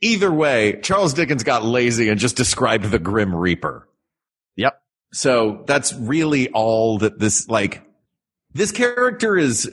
[0.01, 3.87] either way, Charles Dickens got lazy and just described the Grim Reaper.
[4.55, 4.81] Yep.
[5.13, 7.83] So that's really all that this, like,
[8.53, 9.69] this character is,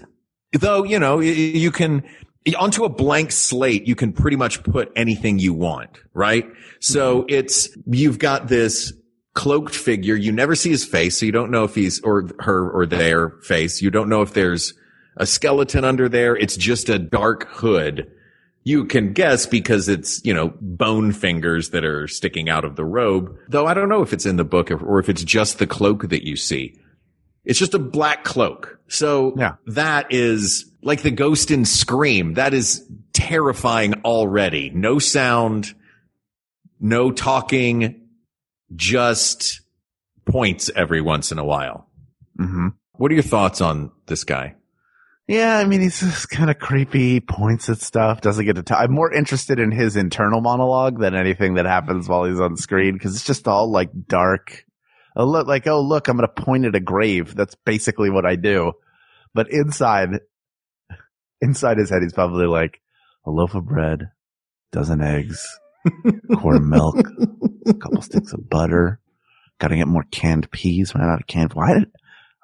[0.52, 2.02] though, you know, you can,
[2.58, 6.46] onto a blank slate, you can pretty much put anything you want, right?
[6.80, 7.26] So mm-hmm.
[7.28, 8.92] it's, you've got this
[9.34, 10.16] cloaked figure.
[10.16, 11.18] You never see his face.
[11.18, 13.82] So you don't know if he's, or her or their face.
[13.82, 14.74] You don't know if there's
[15.16, 16.36] a skeleton under there.
[16.36, 18.10] It's just a dark hood
[18.64, 22.84] you can guess because it's, you know, bone fingers that are sticking out of the
[22.84, 23.34] robe.
[23.48, 26.08] Though I don't know if it's in the book or, if it's just the cloak
[26.10, 26.78] that you see.
[27.44, 28.78] It's just a black cloak.
[28.88, 29.54] So Yeah.
[29.66, 32.34] that is like the ghost in Scream.
[32.34, 34.70] That is terrifying already.
[34.70, 35.74] No sound,
[36.78, 38.02] no talking,
[38.76, 39.62] just
[40.26, 41.88] points every once in a while.
[42.36, 44.56] hmm What are your thoughts on this guy?
[45.28, 48.80] Yeah, I mean, he's just kind of creepy, points at stuff, doesn't get to talk.
[48.80, 52.94] I'm more interested in his internal monologue than anything that happens while he's on screen
[52.94, 54.64] because it's just all like dark.
[55.14, 57.34] Look, like, oh, look, I'm going to point at a grave.
[57.34, 58.72] That's basically what I do.
[59.34, 60.20] But inside,
[61.42, 62.80] inside his head, he's probably like
[63.26, 64.10] a loaf of bread,
[64.72, 65.46] dozen eggs,
[66.38, 66.96] quart milk,
[67.66, 68.98] a couple sticks of butter.
[69.58, 70.94] Got to get more canned peas.
[70.94, 71.52] Ran out of canned.
[71.52, 71.90] Why did,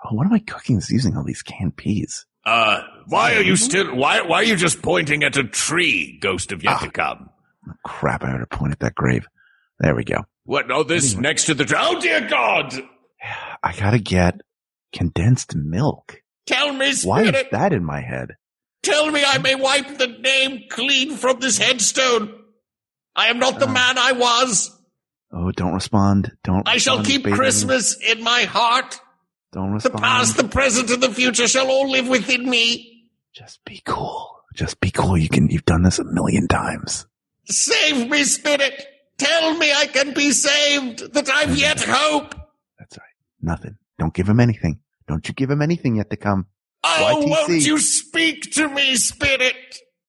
[0.05, 2.27] oh, what am I cooking that's using all these canned peas?
[2.47, 3.65] Uh, why are you mm-hmm.
[3.65, 6.85] still, why, why are you just pointing at a tree, ghost of yet ah.
[6.85, 7.31] to come?
[7.69, 9.27] Oh, crap, I ought to point at that grave.
[9.81, 10.25] There we go.
[10.45, 11.79] What, no, this next to the, tree?
[11.81, 12.75] oh dear God!
[13.63, 14.41] I gotta get
[14.93, 16.23] condensed milk.
[16.47, 18.37] Tell me, Why is spirit, that in my head?
[18.83, 19.43] tell me I hmm?
[19.43, 22.35] may wipe the name clean from this headstone.
[23.17, 23.73] I am not the Oh.
[23.73, 24.71] man I was.
[25.33, 26.33] Oh, don't respond.
[26.45, 26.69] Don't.
[26.69, 27.37] I shall keep baby.
[27.37, 29.01] Christmas in my heart.
[29.55, 33.09] Don't The past, the present, and the future shall all live within me.
[33.33, 34.35] Just be cool.
[34.53, 35.17] Just be cool.
[35.17, 35.49] You can.
[35.49, 37.07] You've done this a million times.
[37.45, 38.85] Save me, spirit.
[39.17, 42.35] Tell me I can be saved, that I've yet hope.
[42.81, 43.07] That's right.
[43.41, 43.77] Nothing.
[43.97, 44.81] Don't give him anything.
[45.07, 46.47] Don't you give him anything yet to come.
[46.83, 47.31] Oh, YTC.
[47.31, 49.55] won't you speak to me, spirit?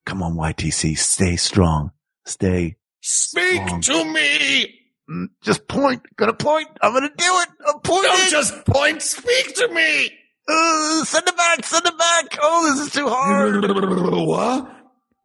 [0.08, 0.98] Come on, YTC.
[0.98, 1.92] Stay strong.
[2.26, 2.78] Stay.
[3.02, 3.82] Speak Strong.
[3.82, 4.75] to me.
[5.10, 6.02] Mm, Just point.
[6.16, 6.68] Gonna point.
[6.82, 7.50] I'm gonna do it.
[7.68, 8.12] I'm pointing.
[8.12, 9.02] Don't just point.
[9.02, 10.10] Speak to me.
[10.48, 11.64] Uh, send it back.
[11.66, 12.38] Send it back.
[12.42, 13.64] Oh, this is too hard.
[14.28, 14.72] what?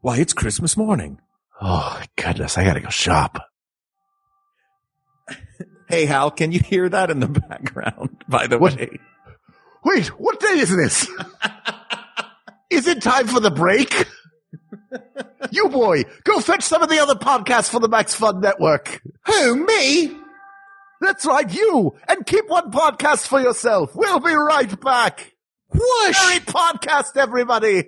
[0.02, 1.18] Why, it's Christmas morning.
[1.60, 2.56] Oh goodness.
[2.58, 3.38] I gotta go shop.
[5.88, 8.76] Hey, Hal, can you hear that in the background, by the What?
[8.76, 8.90] way?
[9.84, 11.08] Wait, what day is this?
[12.70, 14.06] is it time for the break?
[15.50, 19.00] You boy, go fetch some of the other podcasts for the Max Fun Network.
[19.26, 20.16] Who, me?
[21.00, 23.92] That's right, you, and keep one podcast for yourself.
[23.94, 25.32] We'll be right back.
[25.72, 26.18] Whoosh!
[26.22, 27.84] Merry podcast, everybody.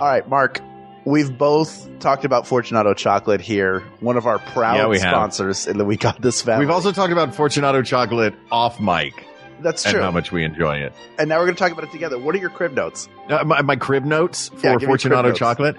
[0.00, 0.60] All right, Mark.
[1.06, 5.10] We've both talked about Fortunato chocolate here, one of our proud Yeah, we have.
[5.10, 6.64] sponsors in the We Got This family.
[6.64, 9.12] We've also talked about Fortunato chocolate off mic
[9.64, 10.02] That's and true.
[10.02, 10.92] how much we enjoy it.
[11.18, 12.18] And now we're going to talk about it together.
[12.18, 13.08] What are your crib notes?
[13.28, 15.38] Uh, my, my crib notes for Yeah, Fortunato notes.
[15.38, 15.76] chocolate.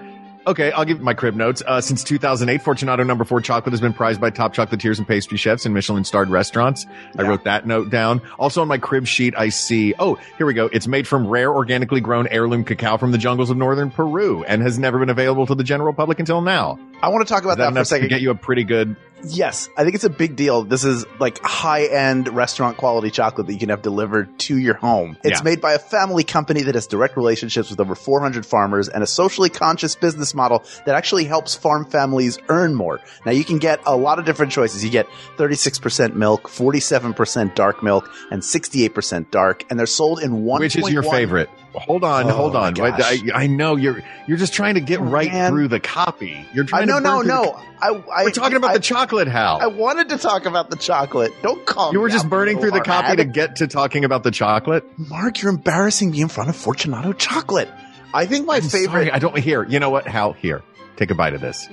[0.48, 1.60] Okay, I'll give my crib notes.
[1.66, 5.36] Uh, since 2008, Fortunato number four chocolate has been prized by top chocolatiers and pastry
[5.36, 6.86] chefs in Michelin starred restaurants.
[7.18, 8.22] I wrote that note down.
[8.38, 10.66] Also on my crib sheet, I see, oh, here we go.
[10.72, 14.62] It's made from rare organically grown heirloom cacao from the jungles of northern Peru and
[14.62, 16.78] has never been available to the general public until now.
[17.02, 18.08] I want to talk about that that, for a second.
[18.08, 20.62] get you a pretty good Yes, I think it's a big deal.
[20.62, 24.74] This is like high end restaurant quality chocolate that you can have delivered to your
[24.74, 25.16] home.
[25.24, 25.44] It's Yeah.
[25.44, 29.06] made by a family company that has direct relationships with over 400 farmers and a
[29.06, 33.00] socially conscious business model that actually helps farm families earn more.
[33.24, 34.84] Now you can get a lot of different choices.
[34.84, 35.06] You get
[35.38, 40.60] 36% milk, 47% dark milk, and 68% dark, and they're sold in one.
[40.60, 41.48] Which is your favorite?
[41.76, 42.80] Hold on, Oh, hold on.
[42.80, 45.50] I, I know you're you're just trying to get oh, right Man.
[45.50, 46.46] through the copy.
[46.54, 47.60] You're I trying no to no burn no.
[47.80, 47.88] I,
[48.20, 49.58] I we're talking about I, the chocolate, Hal.
[49.60, 51.32] I wanted to talk about the chocolate.
[51.42, 54.30] Don't call you were just burning through the copy to get to talking about the
[54.30, 54.84] chocolate.
[54.98, 57.68] Mark, you're embarrassing me in front of Fortunato chocolate.
[58.14, 58.86] I think my I'm favorite.
[58.86, 59.62] sorry, I don't hear.
[59.64, 60.32] You know what, Hal?
[60.32, 60.62] Here,
[60.96, 61.68] take a bite of this.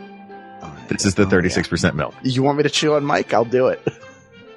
[0.61, 0.89] Right.
[0.89, 2.13] This is the Oh, 36 percent milk.
[2.23, 2.31] yeah.
[2.31, 3.33] You want me to chew on mic?
[3.33, 3.81] I'll do it.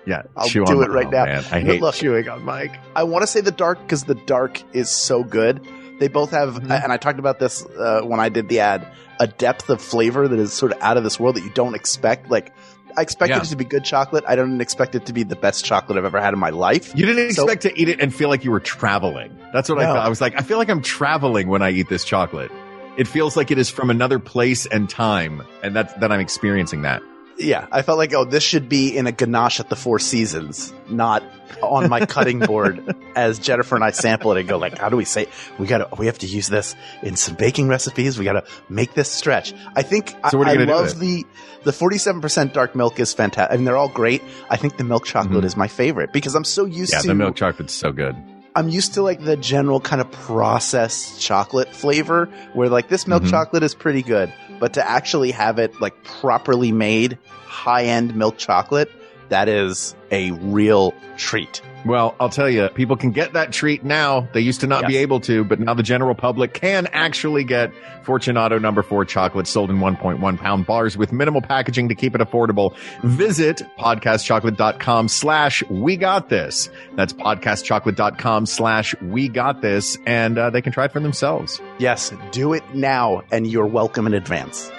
[0.07, 1.25] Yeah, I'll do it right now.
[1.25, 2.73] Man, I hate look- chewing on mic.
[2.95, 5.67] I want to say the dark because the dark is so good.
[5.99, 6.83] They both have, Mhm.
[6.85, 8.87] and I talked about this uh, when I did the ad,
[9.19, 11.75] a depth of flavor that is sort of out of this world that you don't
[11.75, 12.31] expect.
[12.31, 12.53] Like,
[12.99, 13.43] I expected Yeah.
[13.43, 14.23] it to be good chocolate.
[14.29, 16.93] I don't expect it to be the best chocolate I've ever had in my life.
[16.95, 19.37] You didn't So- expect to eat it and feel like you were traveling.
[19.53, 19.95] That's what I No.
[19.95, 20.07] thought.
[20.07, 22.51] I was like, I feel like I'm traveling when I eat this chocolate.
[22.97, 26.83] It feels like it is from another place and time, and that's that I'm experiencing
[26.83, 27.03] that.
[27.39, 30.73] Yeah, I felt like, oh, this should be in a ganache at the Four Seasons,
[30.89, 31.23] not
[31.63, 32.83] on my cutting board
[33.15, 35.27] as Jennifer and I sample it and go like, how do we say,
[35.59, 38.19] we gotta, we have to use this in some baking recipes.
[38.19, 39.53] We gotta make this stretch.
[39.75, 41.25] I think So I, I love the,
[41.65, 43.53] the 47% dark milk is fantastic.
[43.53, 44.23] I mean, they're all great.
[44.49, 45.47] I think the milk chocolate Mhm.
[45.47, 48.17] is my favorite because I'm so used Yeah, to, the milk chocolate's so good.
[48.55, 53.25] I'm used to like the general kind of processed chocolate flavor where like this milk
[53.25, 53.31] Mhm.
[53.31, 58.39] chocolate is pretty good, but to actually have it like properly made high end milk
[58.39, 58.91] chocolate,
[59.29, 61.63] that is a real treat.
[61.87, 64.29] Well, I'll tell you, people can get that treat now.
[64.33, 67.73] They used to not be able to, but now the general public can actually get
[68.03, 72.21] Fortunato number four chocolate sold in 1.1 pound bars with minimal packaging to keep it
[72.21, 72.77] affordable.
[73.03, 76.69] Visit podcastchocolate.com slash we got this.
[76.97, 79.97] That's podcastchocolate.com slash we got this.
[80.07, 81.61] And uh, they can try it for themselves.
[81.79, 84.73] Yes, do it now and you're welcome in advance.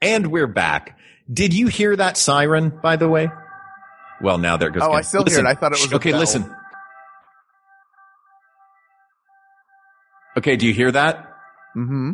[0.00, 0.97] And we're back.
[1.30, 3.28] Did you hear that siren, by the way?
[4.20, 4.82] Well, now there goes.
[4.82, 5.04] Oh, I Ken.
[5.04, 5.46] still hear it.
[5.46, 6.10] I thought it was a okay.
[6.12, 6.20] bell.
[6.20, 6.54] Listen.
[10.36, 11.16] Okay, do you hear that?
[11.76, 12.12] Mm-hmm.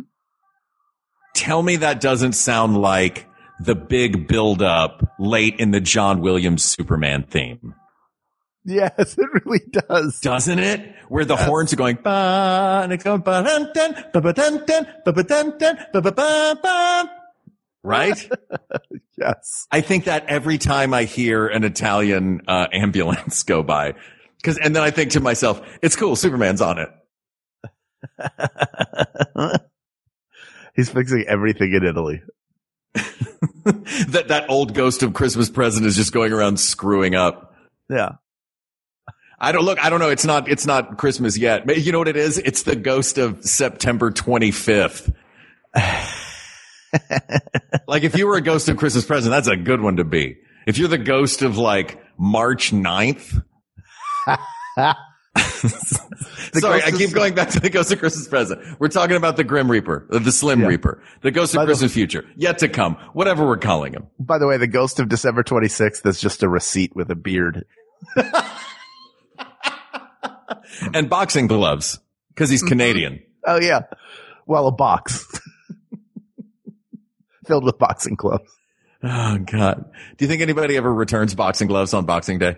[1.35, 3.27] Tell me that doesn't sound like
[3.59, 7.75] the big build up late in the John Williams Superman theme.
[8.65, 10.19] Yes, it really does.
[10.21, 10.95] Doesn't it?
[11.07, 14.65] Where the horns are going, ba, and it's going, ba, dun, dun, ba, ba, dun,
[14.65, 17.14] dun, ba, ba, dun, dun, ba, ba, ba, ba.
[17.85, 18.29] Right?
[19.17, 19.65] Yes.
[19.71, 23.93] I think that every time I hear an Italian uh, ambulance go by,
[24.41, 26.89] because and then I think to myself, it's cool, Superman's on it.
[30.75, 32.21] He's fixing everything in Italy.
[32.93, 37.55] that that old ghost of Christmas present is just going around screwing up.
[37.89, 38.15] Yeah.
[39.39, 39.83] I don't look.
[39.83, 40.09] I don't know.
[40.09, 40.49] It's not.
[40.49, 41.77] It's not Christmas yet.
[41.77, 42.37] You know what it is?
[42.37, 45.13] It's the ghost of September 25th.
[47.87, 50.37] Like if you were a ghost of Christmas present, that's a good one to be.
[50.67, 53.43] If you're the ghost of like March 9th.
[56.53, 58.61] Sorry, I keep going back to the ghost of Christmas present.
[58.79, 60.67] We're talking about the Grim Reaper, uh, the Slim Yeah.
[60.67, 64.07] Reaper, the ghost of By the- Christmas future, yet to come, whatever we're calling him.
[64.19, 67.65] By the way, the ghost of December 26th is just a receipt with a beard.
[70.93, 73.21] And boxing gloves, because he's Canadian.
[73.45, 73.81] Oh yeah.
[74.45, 75.25] Well, a box
[77.47, 78.51] filled with boxing gloves.
[79.03, 79.85] Oh God.
[80.17, 82.57] Do you think anybody ever returns boxing gloves on Boxing Day?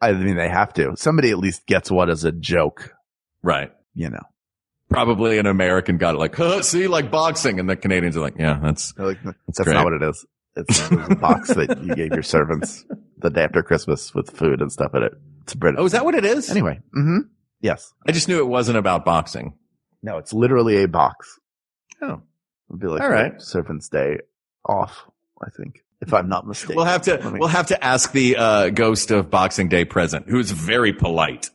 [0.00, 0.96] I mean, they have to.
[0.96, 2.94] Somebody at least gets one as a joke,
[3.42, 3.72] Right.
[3.94, 4.22] you know.
[4.88, 7.60] Probably an American got it like, huh, see, like boxing.
[7.60, 9.74] And the Canadians are like, yeah, that's, like, that's great.
[9.74, 10.24] not what it is.
[10.56, 12.84] It's, it's a box that you gave your servants
[13.18, 15.12] the day after Christmas with food and stuff in it.
[15.42, 15.78] It's British.
[15.80, 16.48] oh, is that what it is?
[16.50, 16.80] anyway.
[16.96, 17.18] Mm-hmm.
[17.60, 17.92] Yes.
[18.06, 19.58] I just knew it wasn't about boxing.
[20.02, 21.38] No, it's literally a box.
[22.00, 22.22] Oh.
[22.70, 23.38] It'd be like All right.
[23.38, 24.18] the Servant's Day
[24.64, 25.04] off,
[25.44, 26.76] I think, if I'm not mistaken.
[26.76, 30.28] We'll have to, me- we'll have to ask the, uh, ghost of Boxing Day present,
[30.28, 31.50] who's very polite.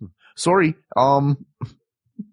[0.36, 0.74] Sorry.
[0.96, 1.44] Um,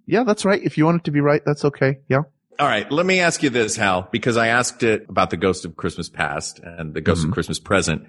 [0.07, 0.61] Yeah, that's right.
[0.63, 1.99] If you want it to be right, that's okay.
[2.07, 2.21] Yeah.
[2.57, 5.65] All right, let me ask you this, Hal, because I asked it about the Ghost
[5.65, 7.29] of Christmas Past and the Ghost Mhm.
[7.29, 8.07] of Christmas Present.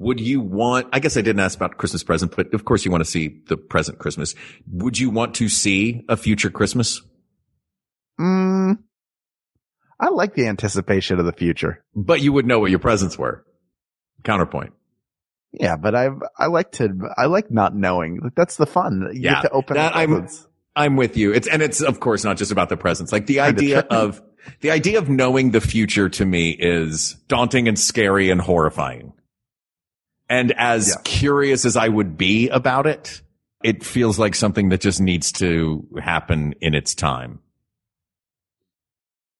[0.00, 2.90] Would you want, I guess I didn't ask about Christmas Present, but of course you
[2.90, 4.34] want to see the present Christmas.
[4.72, 7.00] Would you want to see a future Christmas?
[8.20, 8.78] Mm,
[10.00, 11.84] I like the anticipation of the future.
[11.94, 13.44] But you would know what your presents were.
[14.24, 14.72] Counterpoint.
[15.52, 18.20] Yeah, but I I like to I like not knowing.
[18.20, 19.08] Like, That's the fun.
[19.12, 20.28] You Yeah, get to open that I'm-
[20.76, 21.32] I'm with you.
[21.32, 23.12] It's, and it's of course not just about the presents.
[23.12, 23.94] Like the idea tricky.
[23.94, 24.20] of,
[24.60, 29.12] the idea of knowing the future to me is daunting and scary and horrifying.
[30.28, 30.94] And as Yeah.
[31.04, 33.22] curious as I would be about it,
[33.62, 37.38] it feels like something that just needs to happen in its time.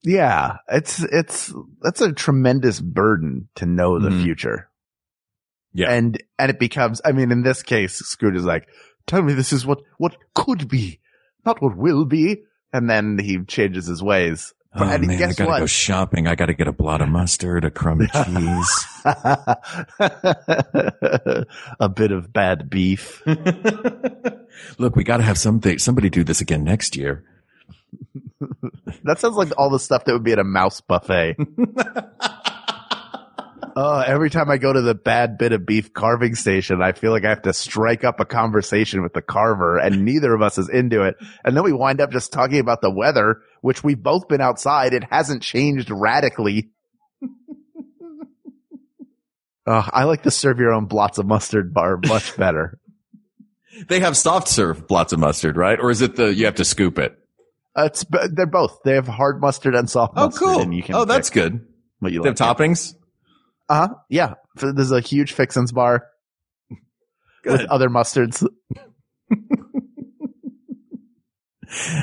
[0.04, 4.22] Yeah, it's it's that's a tremendous burden to know the Mhm.
[4.22, 4.68] future.
[5.72, 5.90] Yeah.
[5.90, 8.68] And and it becomes I mean in this case Scrooge is like,
[9.06, 11.00] "Tell me this is what what could be,
[11.46, 12.42] not what will be."
[12.72, 14.52] And then he changes his ways.
[14.76, 15.58] Oh and man, I gotta what?
[15.60, 16.26] go shopping.
[16.26, 18.86] I gotta get a blot of mustard, a crumb of cheese.
[21.80, 23.22] a bit of bad beef.
[24.78, 27.24] Look, we gotta have something, somebody do this again next year.
[29.04, 31.36] That sounds like all the stuff that would be at a mouse buffet.
[33.76, 37.10] Oh, every time I go to the bad bit of beef carving station, I feel
[37.10, 40.58] like I have to strike up a conversation with the carver and neither of us
[40.58, 41.16] is into it.
[41.44, 44.94] And then we wind up just talking about the weather, which we've both been outside.
[44.94, 46.70] It hasn't changed radically.
[49.66, 52.78] Oh, I like the serve your own blots of mustard bar much better.
[53.88, 55.80] They have soft serve blots of mustard, right?
[55.80, 57.16] Or is it the, you have to scoop it?
[57.76, 58.78] Uh, it's, they're both.
[58.84, 60.40] They have hard mustard and soft Oh, mustard.
[60.48, 60.60] cool.
[60.60, 61.66] And you can oh, that's good.
[61.98, 62.38] what you They like.
[62.38, 62.94] have toppings?
[63.68, 63.94] Uh huh.
[64.08, 64.34] Yeah.
[64.56, 66.06] There's a huge fixins bar
[67.44, 68.46] with other mustards.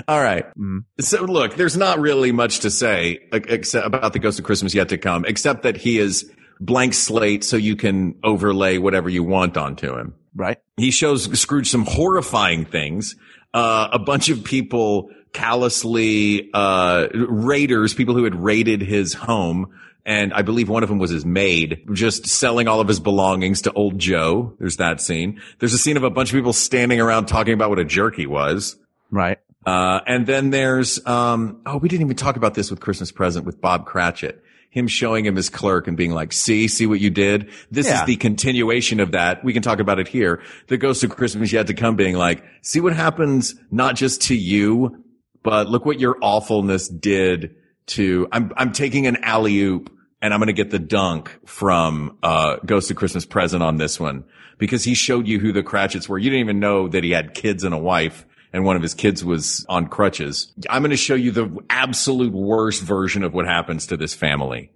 [0.08, 0.46] All right.
[0.58, 0.80] Mm.
[1.00, 4.90] So look, there's not really much to say except about the Ghost of Christmas yet
[4.90, 9.56] to come, except that he is blank slate, so you can overlay whatever you want
[9.58, 10.14] onto him.
[10.36, 10.58] Right.
[10.78, 13.16] He shows Scrooge some horrifying things.
[13.54, 19.72] Uh, a bunch of people callously, uh, raiders, people who had raided his home.
[20.04, 23.62] And I believe one of them was his maid, just selling all of his belongings
[23.64, 24.54] to old Joe.
[24.60, 25.40] There's that scene.
[25.60, 28.16] There's a scene of a bunch of people standing around talking about what a jerk
[28.16, 28.78] he was.
[29.12, 29.38] Right.
[29.64, 33.46] Uh, and then there's, um, oh, we didn't even talk about this with Christmas present
[33.46, 34.44] with Bob Cratchit.
[34.72, 37.52] Him showing him his clerk and being like, see, see what you did?
[37.70, 38.00] This Yeah.
[38.02, 39.44] is the continuation of that.
[39.44, 40.42] We can talk about it here.
[40.68, 44.36] The ghost of Christmas yet to come being like, see what happens not just to
[44.36, 45.04] you,
[45.44, 47.56] but look what your awfulness did
[47.88, 52.18] to, I'm, I'm taking an alley oop and I'm going to get the dunk from,
[52.22, 54.24] uh, Ghost of Christmas present on this one
[54.58, 56.20] because he showed you who the Cratchits were.
[56.20, 58.94] You didn't even know that he had kids and a wife and one of his
[58.94, 60.54] kids was on crutches.
[60.70, 64.72] I'm going to show you the absolute worst version of what happens to this family.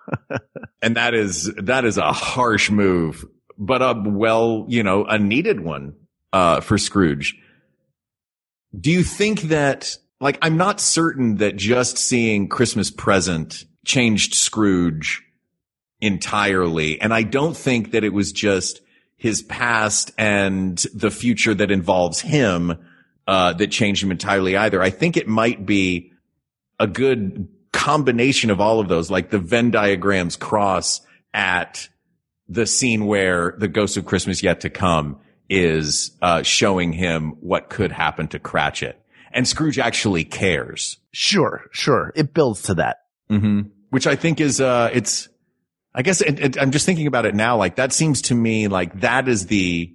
[0.82, 3.24] and that is, that is a harsh move,
[3.58, 5.94] but a well, you know, a needed one,
[6.32, 7.36] uh, for Scrooge.
[8.78, 15.22] Do you think that, like, I'm not certain that just seeing Christmas present changed Scrooge
[16.00, 17.00] entirely.
[17.00, 18.80] And I don't think that it was just
[19.16, 22.76] his past and the future that involves him,
[23.26, 24.82] uh, that changed him entirely either.
[24.82, 26.12] I think it might be
[26.80, 31.00] a good combination of all of those, like the Venn diagrams cross
[31.32, 31.88] at
[32.48, 37.68] the scene where the ghost of Christmas yet to come is, uh, showing him what
[37.68, 38.98] could happen to Cratchit.
[39.32, 40.98] And Scrooge actually cares.
[41.12, 41.64] Sure.
[41.72, 42.12] Sure.
[42.14, 42.98] It builds to that.
[43.30, 43.68] Mm-hmm.
[43.90, 45.28] Which I think is, uh, it's,
[45.94, 47.56] I guess it, it, I'm just thinking about it now.
[47.56, 49.94] Like that seems to me like that is the,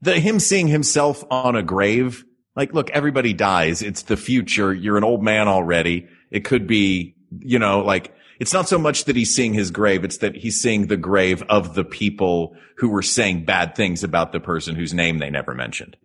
[0.00, 2.24] the him seeing himself on a grave.
[2.54, 3.82] Like, look, everybody dies.
[3.82, 4.74] It's the future.
[4.74, 6.08] You're an old man already.
[6.30, 10.02] It could be, you know, like it's not so much that he's seeing his grave.
[10.02, 14.32] It's that he's seeing the grave of the people who were saying bad things about
[14.32, 15.96] the person whose name they never mentioned.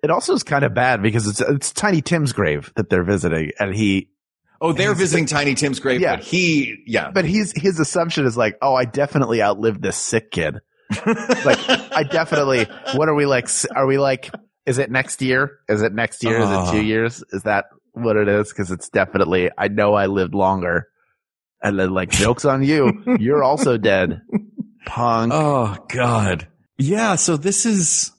[0.00, 3.50] It also is kind of bad because it's it's Tiny Tim's grave that they're visiting,
[3.58, 4.08] and he.
[4.60, 6.14] Oh, they're visiting Tiny Tim's grave, Yeah.
[6.16, 7.10] but he, yeah.
[7.10, 10.58] But he's his assumption is like, oh, I definitely outlived this sick kid.
[11.44, 11.58] like,
[11.92, 12.66] I definitely.
[12.94, 13.48] What are we like?
[13.74, 14.30] Are we like?
[14.64, 15.58] Is it next year?
[15.68, 16.38] Is it next year?
[16.38, 16.68] Is Oh.
[16.68, 16.82] it two uh.
[16.82, 17.24] years?
[17.32, 17.64] Is that
[17.94, 18.50] what it is?
[18.50, 19.50] Because it's definitely.
[19.58, 20.86] I know I lived longer.
[21.62, 23.02] And then like, jokes on you.
[23.20, 24.22] You're also dead,
[24.86, 25.32] punk.
[25.34, 26.48] Oh God.
[26.78, 27.16] Yeah.
[27.16, 28.12] So this is,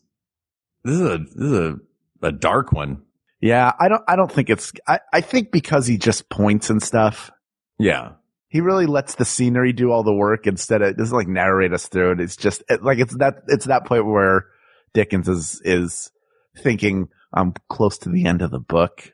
[0.84, 1.76] this is a, this is a,
[2.22, 3.02] a dark one.
[3.42, 4.04] Yeah, I don't.
[4.08, 4.72] I don't think it's.
[4.88, 7.32] I, I think because he just points and stuff.
[7.80, 8.12] Yeah.
[8.50, 11.88] He really lets the scenery do all the work instead of doesn't like narrate us
[11.88, 12.20] through it.
[12.20, 14.46] It's just it, like it's that it's that point where
[14.94, 16.12] Dickens is is
[16.58, 19.14] thinking, I'm close to the end of the book.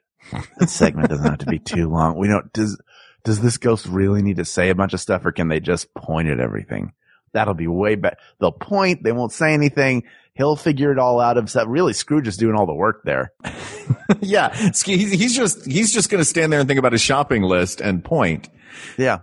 [0.59, 2.17] This segment doesn't have to be too long.
[2.17, 2.78] We don't, does,
[3.24, 5.93] does this ghost really need to say a bunch of stuff or can they just
[5.93, 6.93] point at everything?
[7.34, 8.18] That'll be way better.
[8.39, 9.03] They'll point.
[9.03, 10.03] They won't say anything.
[10.34, 11.68] He'll figure it all out himself.
[11.68, 13.34] Really, Scrooge is doing all the work there.
[14.22, 17.82] yeah, he's, just he's just going to stand there and think about his shopping list
[17.82, 18.49] and point.
[18.97, 19.20] Yeah.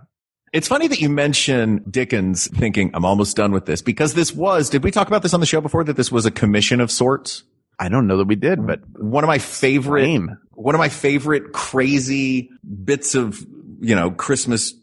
[0.53, 4.69] It's funny that you mention Dickens thinking, I'm almost done with this because this was,
[4.69, 6.91] did we talk about this on the show before that this was a commission of
[6.91, 7.43] sorts?
[7.77, 10.21] I don't know that we did, but One of my favorite,
[10.53, 12.49] one of my favorite crazy
[12.85, 13.45] bits of,
[13.81, 14.73] you know, Christmas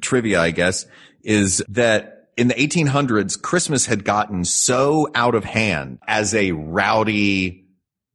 [0.00, 0.86] trivia, I guess,
[1.22, 7.64] is that in the 1800s, Christmas had gotten so out of hand as a rowdy,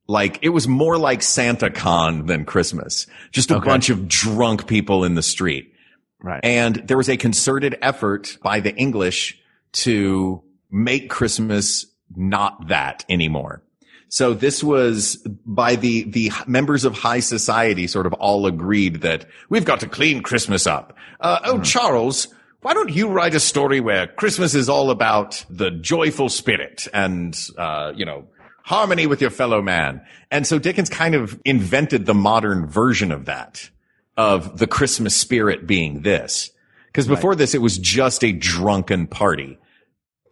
[0.08, 3.08] like it was more like Santa Con than Christmas.
[3.32, 3.66] Just a Okay.
[3.66, 5.74] bunch of drunk people in the street.
[6.22, 6.42] right.
[6.44, 9.40] And there was a concerted effort by the English
[9.72, 13.64] to make Christmas not that anymore.
[14.10, 19.26] So this was by the, the members of high society sort of all agreed that
[19.50, 20.98] we've got to clean Christmas up.
[21.20, 22.28] Uh, oh, Charles,
[22.62, 27.40] why don't you write a story where Christmas is all about the joyful spirit and,
[27.58, 28.28] uh, you know,
[28.64, 30.02] harmony with your fellow man.
[30.32, 33.70] And so Dickens kind of invented the modern version of that,
[34.18, 36.50] of the Christmas spirit being this.
[36.94, 39.59] Cause before this, it was just a drunken party.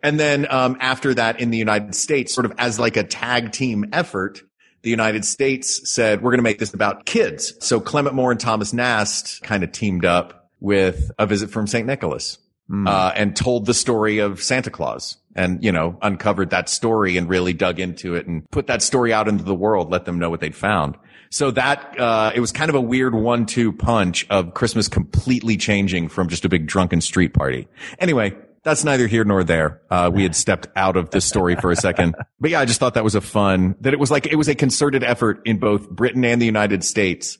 [0.07, 3.51] And then, um, after that in the United States, sort of as like a tag
[3.51, 4.41] team effort,
[4.83, 7.53] the United States said, we're going to make this about kids.
[7.59, 11.85] So Clement Moore and Thomas Nast kind of teamed up with a visit from St.
[11.85, 12.37] Nicholas,
[12.85, 17.27] uh, and told the story of Santa Claus and, you know, uncovered that story and
[17.27, 20.29] really dug into it and put that story out into the world, let them know
[20.29, 20.97] what they'd found.
[21.31, 26.07] So that, uh, it was kind of a weird one-two punch of Christmas completely changing
[26.07, 27.67] from just a big drunken street party.
[27.99, 28.35] Anyway,
[28.67, 29.81] that's neither here nor there.
[29.89, 32.79] Uh, we had stepped out of the story for a second, but yeah, I just
[32.79, 35.57] thought that was a fun, that it was like, it was a concerted effort in
[35.57, 37.37] both Britain and the United States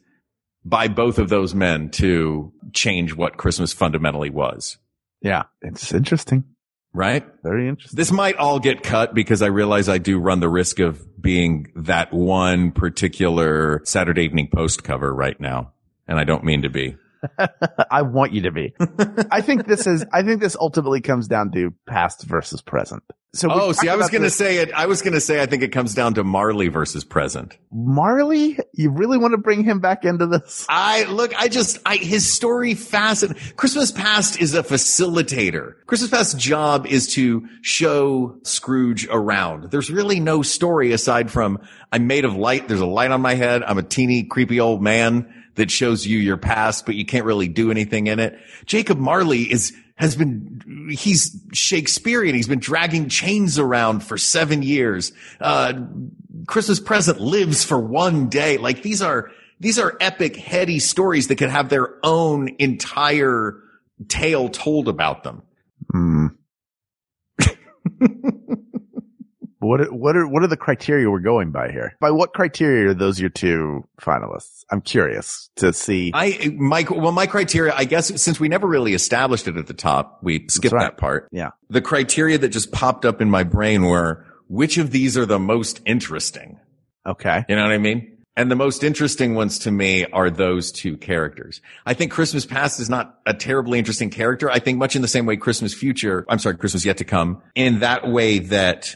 [0.64, 4.78] by both of those men to change what Christmas fundamentally was.
[5.22, 5.44] yeah.
[5.62, 6.46] It's interesting.
[6.94, 7.26] Right?
[7.44, 7.98] Very interesting.
[7.98, 11.72] This might all get cut because I realize I do run the risk of being
[11.76, 15.74] that one particular Saturday Evening Post cover right now.
[16.08, 16.96] And I don't mean to be.
[17.92, 18.74] I want you to be.
[19.32, 23.04] I think this is, I think this ultimately comes down to past versus present.
[23.34, 24.72] So Oh, see, I was going to say it.
[24.74, 27.58] I was going to say, I think it comes down to Marley versus present.
[27.72, 30.66] Marley, you really want to bring him back into this?
[30.70, 33.52] I look, I just, I, his story fascinates.
[33.52, 35.74] Christmas Past is a facilitator.
[35.86, 39.70] Christmas Past's job is to show Scrooge around.
[39.72, 41.60] There's really no story aside from
[41.92, 42.68] I'm made of light.
[42.68, 43.62] There's a light on my head.
[43.62, 47.48] I'm a teeny creepy old man that shows you your past, but you can't really
[47.48, 48.40] do anything in it.
[48.66, 52.34] Jacob Marley is, has been, he's Shakespearean.
[52.34, 55.12] He's been dragging chains around for seven years.
[55.42, 55.74] Uh,
[56.48, 58.58] Christmas present lives for one day.
[58.58, 63.62] Like these are, these are epic, heady stories that could have their own entire
[64.08, 65.42] tale told about them.
[65.92, 66.28] Hmm.
[69.60, 71.96] what are, what are what are the criteria we're going by here?
[72.00, 74.64] By what criteria are those your two finalists?
[74.70, 76.12] I'm curious to see.
[76.14, 79.74] I, my, well, my criteria, I guess, since we never really established it at the
[79.74, 80.84] top, we skipped right.
[80.84, 81.30] that part.
[81.32, 81.52] Yeah.
[81.70, 85.40] The criteria that just popped up in my brain were which of these are the
[85.40, 86.60] most interesting?
[87.06, 87.46] Okay.
[87.48, 88.18] You know what I mean?
[88.36, 91.60] And the most interesting ones to me are those two characters.
[91.88, 94.52] I think Christmas Past is not a terribly interesting character.
[94.52, 97.42] I think much in the same way Christmas Future, I'm sorry, Christmas Yet to Come,
[97.56, 98.96] in that way that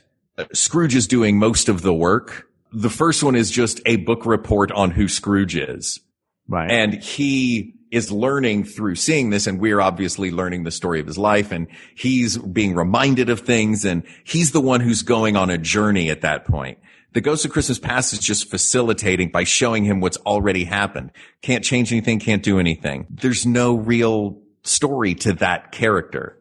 [0.53, 2.47] Scrooge is doing most of the work.
[2.73, 5.99] The first one is just a book report on who Scrooge is.
[6.47, 6.71] Right.
[6.71, 11.17] And he is learning through seeing this and we're obviously learning the story of his
[11.17, 15.57] life and he's being reminded of things and he's the one who's going on a
[15.57, 16.77] journey at that point.
[17.13, 21.11] The Ghost of Christmas Past is just facilitating by showing him what's already happened.
[21.41, 23.05] Can't change anything, can't do anything.
[23.09, 26.37] There's no real story to that character.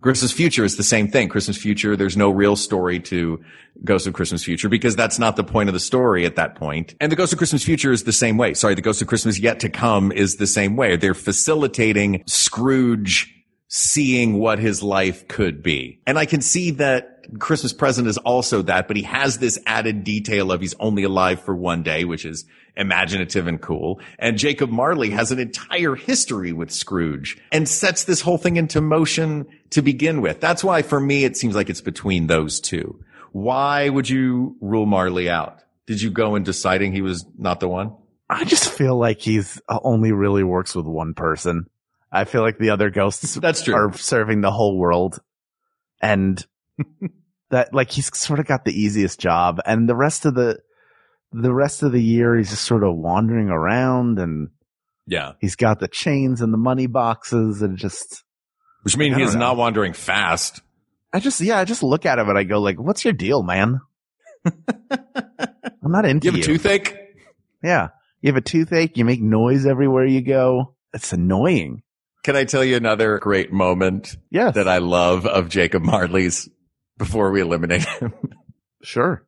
[0.00, 1.28] Christmas Future is the same thing.
[1.28, 3.42] Christmas Future, there's no real story to
[3.84, 6.94] Ghost of Christmas Future because that's not the point of the story at that point.
[7.00, 8.54] And the Ghost of Christmas Future is the same way.
[8.54, 10.96] Sorry, the Ghost of Christmas Yet to Come is the same way.
[10.96, 13.32] They're facilitating Scrooge
[13.68, 16.00] seeing what his life could be.
[16.06, 20.04] And I can see that Christmas present is also that, but he has this added
[20.04, 22.44] detail of he's only alive for one day, which is
[22.76, 24.00] imaginative and cool.
[24.18, 28.80] And Jacob Marley has an entire history with Scrooge and sets this whole thing into
[28.80, 30.40] motion to begin with.
[30.40, 33.00] That's why for me, it seems like it's between those two.
[33.32, 35.60] Why would you rule Marley out?
[35.86, 37.94] Did you go in deciding he was not the one?
[38.28, 41.66] I just feel like he's only really works with one person.
[42.10, 43.74] I feel like the other ghosts That's true.
[43.74, 45.20] are serving the whole world
[46.00, 46.44] and
[47.50, 50.58] that like he's sort of got the easiest job and the rest of the
[51.32, 54.48] the rest of the year he's just sort of wandering around and
[55.06, 55.32] Yeah.
[55.40, 58.24] he's got the chains and the money boxes and just
[58.82, 60.60] Which means I he don't not wandering fast.
[61.12, 63.42] I just yeah, I just look at him and I go like, "What's your deal,
[63.42, 63.80] man?"
[64.90, 66.42] I'm not into You have you.
[66.42, 66.96] a toothache?
[67.62, 67.88] yeah,
[68.20, 68.96] you have a toothache.
[68.96, 70.74] You make noise everywhere you go.
[70.92, 71.82] It's annoying.
[72.24, 76.48] Can I tell you another great moment Yes, that I love of Jacob Marley's
[76.98, 78.12] before we eliminate him?
[78.82, 79.26] sure.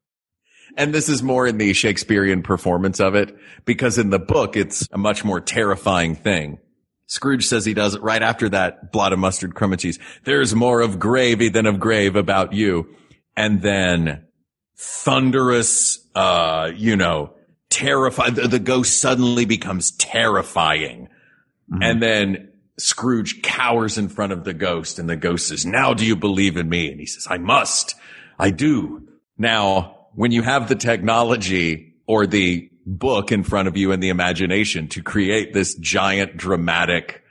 [0.76, 4.86] And this is more in the Shakespearean performance of it because in the book, it's
[4.92, 6.58] a much more terrifying thing.
[7.06, 9.98] Scrooge says he does it right after that blot of mustard, crumb and cheese.
[10.24, 12.94] There's more of gravy than of grave about you.
[13.34, 14.26] And then
[14.76, 17.34] thunderous, uh, you know,
[17.70, 18.36] terrified.
[18.36, 21.08] The, the ghost suddenly becomes terrifying.
[21.82, 22.47] And then
[22.78, 26.56] Scrooge cowers in front of the ghost and the ghost says, now do you believe
[26.56, 26.90] in me?
[26.90, 27.94] And he says, I must.
[28.38, 29.08] I do.
[29.36, 34.08] Now, when you have the technology or the book in front of you and the
[34.08, 37.22] imagination to create this giant dramatic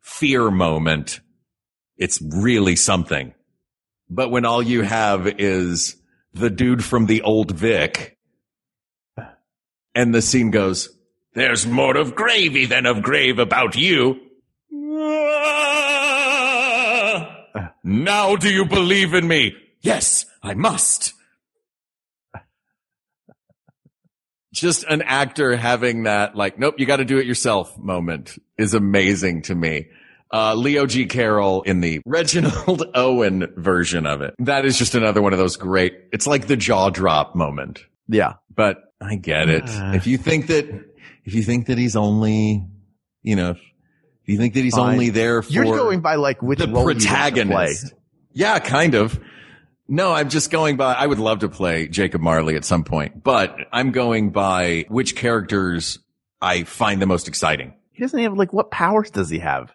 [0.00, 1.20] fear moment,
[1.96, 3.34] it's really something.
[4.08, 5.96] But when all you have is
[6.32, 8.18] the dude from the old Vic
[9.94, 10.90] and the scene goes,
[11.34, 14.20] There's more of gravy than of grave about you.
[17.84, 19.54] now do you believe in me?
[19.80, 21.12] Yes, I must.
[24.52, 28.74] Just an actor having that, like, nope, you got to do it yourself moment is
[28.74, 29.88] amazing to me.
[30.32, 31.06] Uh, Leo G.
[31.06, 34.34] Carroll in the Reginald Owen version of it.
[34.40, 37.84] That is just another one of those great, it's like the jaw drop moment.
[38.08, 39.68] Yeah, But I get it.
[39.68, 39.92] Uh.
[39.94, 40.66] if you think that,
[41.24, 42.64] if you think that he's only,
[43.22, 43.54] you know,
[44.26, 44.94] if you think that he's Fine.
[44.94, 47.14] only there for you're going by like which the role you want to play.
[47.14, 47.94] protagonist.
[48.32, 49.20] Yeah, kind of.
[49.88, 53.22] No, I'm just going by, I would love to play Jacob Marley at some point,
[53.22, 56.00] but I'm going by which characters
[56.42, 57.72] I find the most exciting.
[57.92, 59.72] He doesn't have like what powers does he have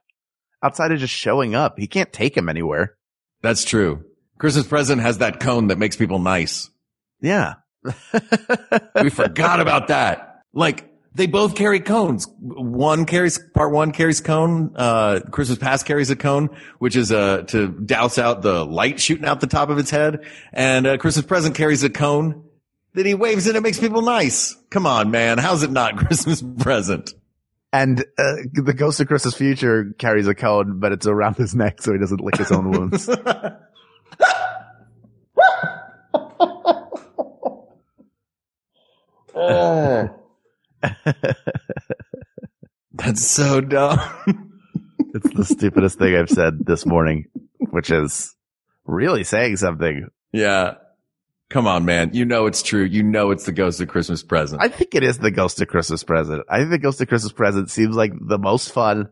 [0.61, 1.80] outside of just showing up?
[1.80, 2.98] He can't take him anywhere.
[3.41, 4.03] That's true.
[4.38, 6.69] Christmas present has that cone that makes people nice.
[7.22, 7.53] Yeah.
[9.02, 10.41] We forgot about that.
[10.53, 12.28] Like they both carry cones.
[12.40, 14.74] One carries part one carries cone.
[14.76, 19.26] Uh, Christmas past carries a cone, which is uh to douse out the light shooting
[19.26, 20.26] out the top of its head.
[20.54, 22.46] And uh, Christmas present carries a cone
[22.94, 24.56] that he waves and it makes people nice.
[24.70, 25.38] Come on, man.
[25.38, 27.14] How's it not Christmas present?
[27.74, 31.82] And uh, the Ghost of Christmas Future carries a cone, but it's around his neck
[31.82, 33.10] so he doesn't lick his own wounds.
[42.94, 43.99] That's so dumb.
[45.14, 47.26] it's the stupidest thing I've said this morning,
[47.72, 48.36] which is
[48.86, 50.08] really saying something.
[50.32, 50.76] yeah.
[51.49, 52.12] Come on, man.
[52.14, 52.84] You know it's true.
[52.86, 54.62] You know it's the ghost of Christmas present.
[54.64, 56.45] I think it is the Ghost of Christmas Present.
[56.49, 59.10] I think the Ghost of Christmas Present seems like the most fun.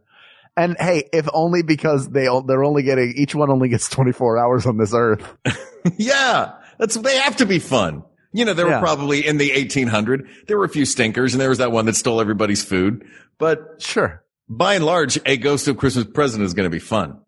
[0.56, 4.66] And hey, if only because they they're only getting each one only gets 24 hours
[4.66, 5.22] on this earth.
[5.98, 8.04] Yeah, that's they have to be fun.
[8.32, 8.76] You know, there Yeah.
[8.76, 11.86] were probably in the 1800, there were a few stinkers and there was that one
[11.86, 13.04] that stole everybody's food.
[13.40, 14.24] But Sure.
[14.48, 17.22] by and large, a ghost of Christmas present is going to be fun.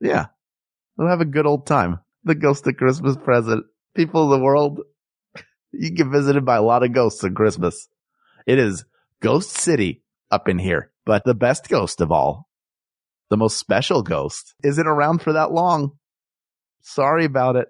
[0.00, 0.26] Yeah.
[0.96, 2.00] We'll have a good old time.
[2.24, 3.64] The Ghost of Christmas Present.
[3.94, 4.80] People of the world,
[5.72, 7.88] you get visited by a lot of ghosts on Christmas.
[8.46, 8.84] It is
[9.20, 12.48] Ghost City up in here, but the best ghost of all,
[13.30, 15.92] the most special ghost isn't around for that long.
[16.82, 17.68] Sorry about it.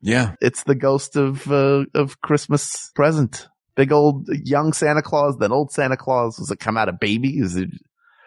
[0.00, 0.34] Yeah.
[0.40, 3.48] It's the ghost of, uh, of Christmas present.
[3.74, 6.36] Big old young Santa Claus, then old Santa Claus.
[6.36, 7.38] Does it come out a baby?
[7.38, 7.70] Is it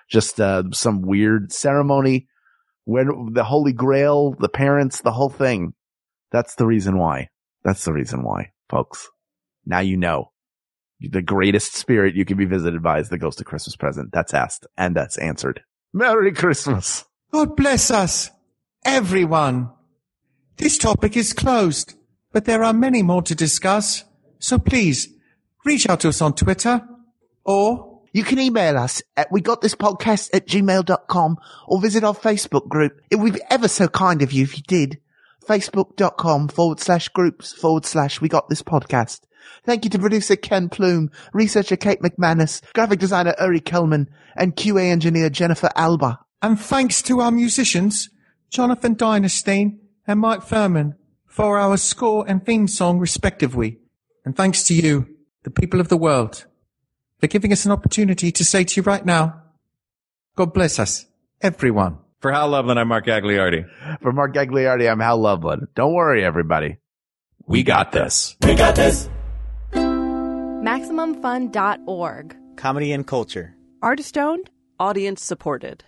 [0.10, 2.28] just, uh, some weird ceremony?
[2.86, 5.74] When the Holy Grail, the parents, the whole thing.
[6.32, 7.30] That's the reason why.
[7.64, 9.10] That's the reason why, folks.
[9.66, 10.32] Now you know.
[11.00, 14.12] The greatest spirit you can be visited by is the ghost of Christmas present.
[14.12, 15.64] That's asked and that's answered.
[15.94, 17.06] Merry Christmas.
[17.34, 18.30] God bless us,
[18.86, 19.72] everyone.
[20.58, 21.96] This topic is closed,
[22.32, 24.04] but there are many more to discuss.
[24.40, 25.10] So please
[25.66, 26.88] reach out to us on Twitter
[27.44, 31.38] or You can email us at we got this podcast at gmail.com
[31.68, 33.00] or visit our Facebook group.
[33.10, 35.00] It would be ever so kind of you if you did.
[35.48, 39.22] Facebook.com forward slash groups forward slash we got this podcast.
[39.64, 44.92] Thank you to producer Ken Plume, researcher Kate McManus, graphic designer Uri Kelman, and QA
[44.92, 46.20] engineer Jennifer Alba.
[46.42, 48.10] And thanks to our musicians,
[48.50, 49.80] Jonathan Dynasteen
[50.12, 50.94] and Mike Furman,
[51.26, 53.80] for our score and theme song respectively.
[54.26, 55.08] And thanks to you,
[55.44, 56.46] the people of the world,
[57.20, 59.42] for giving us an opportunity to say to you right now,
[60.36, 61.06] God bless us,
[61.40, 61.98] everyone.
[62.20, 63.64] For Hal Lublin, I'm Mark Gagliardi.
[64.02, 65.70] For Mark Gagliardi, I'm Hal Lublin.
[65.76, 66.76] Don't worry, everybody.
[67.48, 68.36] We got this.
[68.46, 69.10] We got this.
[69.72, 72.36] MaximumFun.org.
[72.58, 73.56] Comedy and culture.
[73.82, 75.86] Artist owned, audience supported.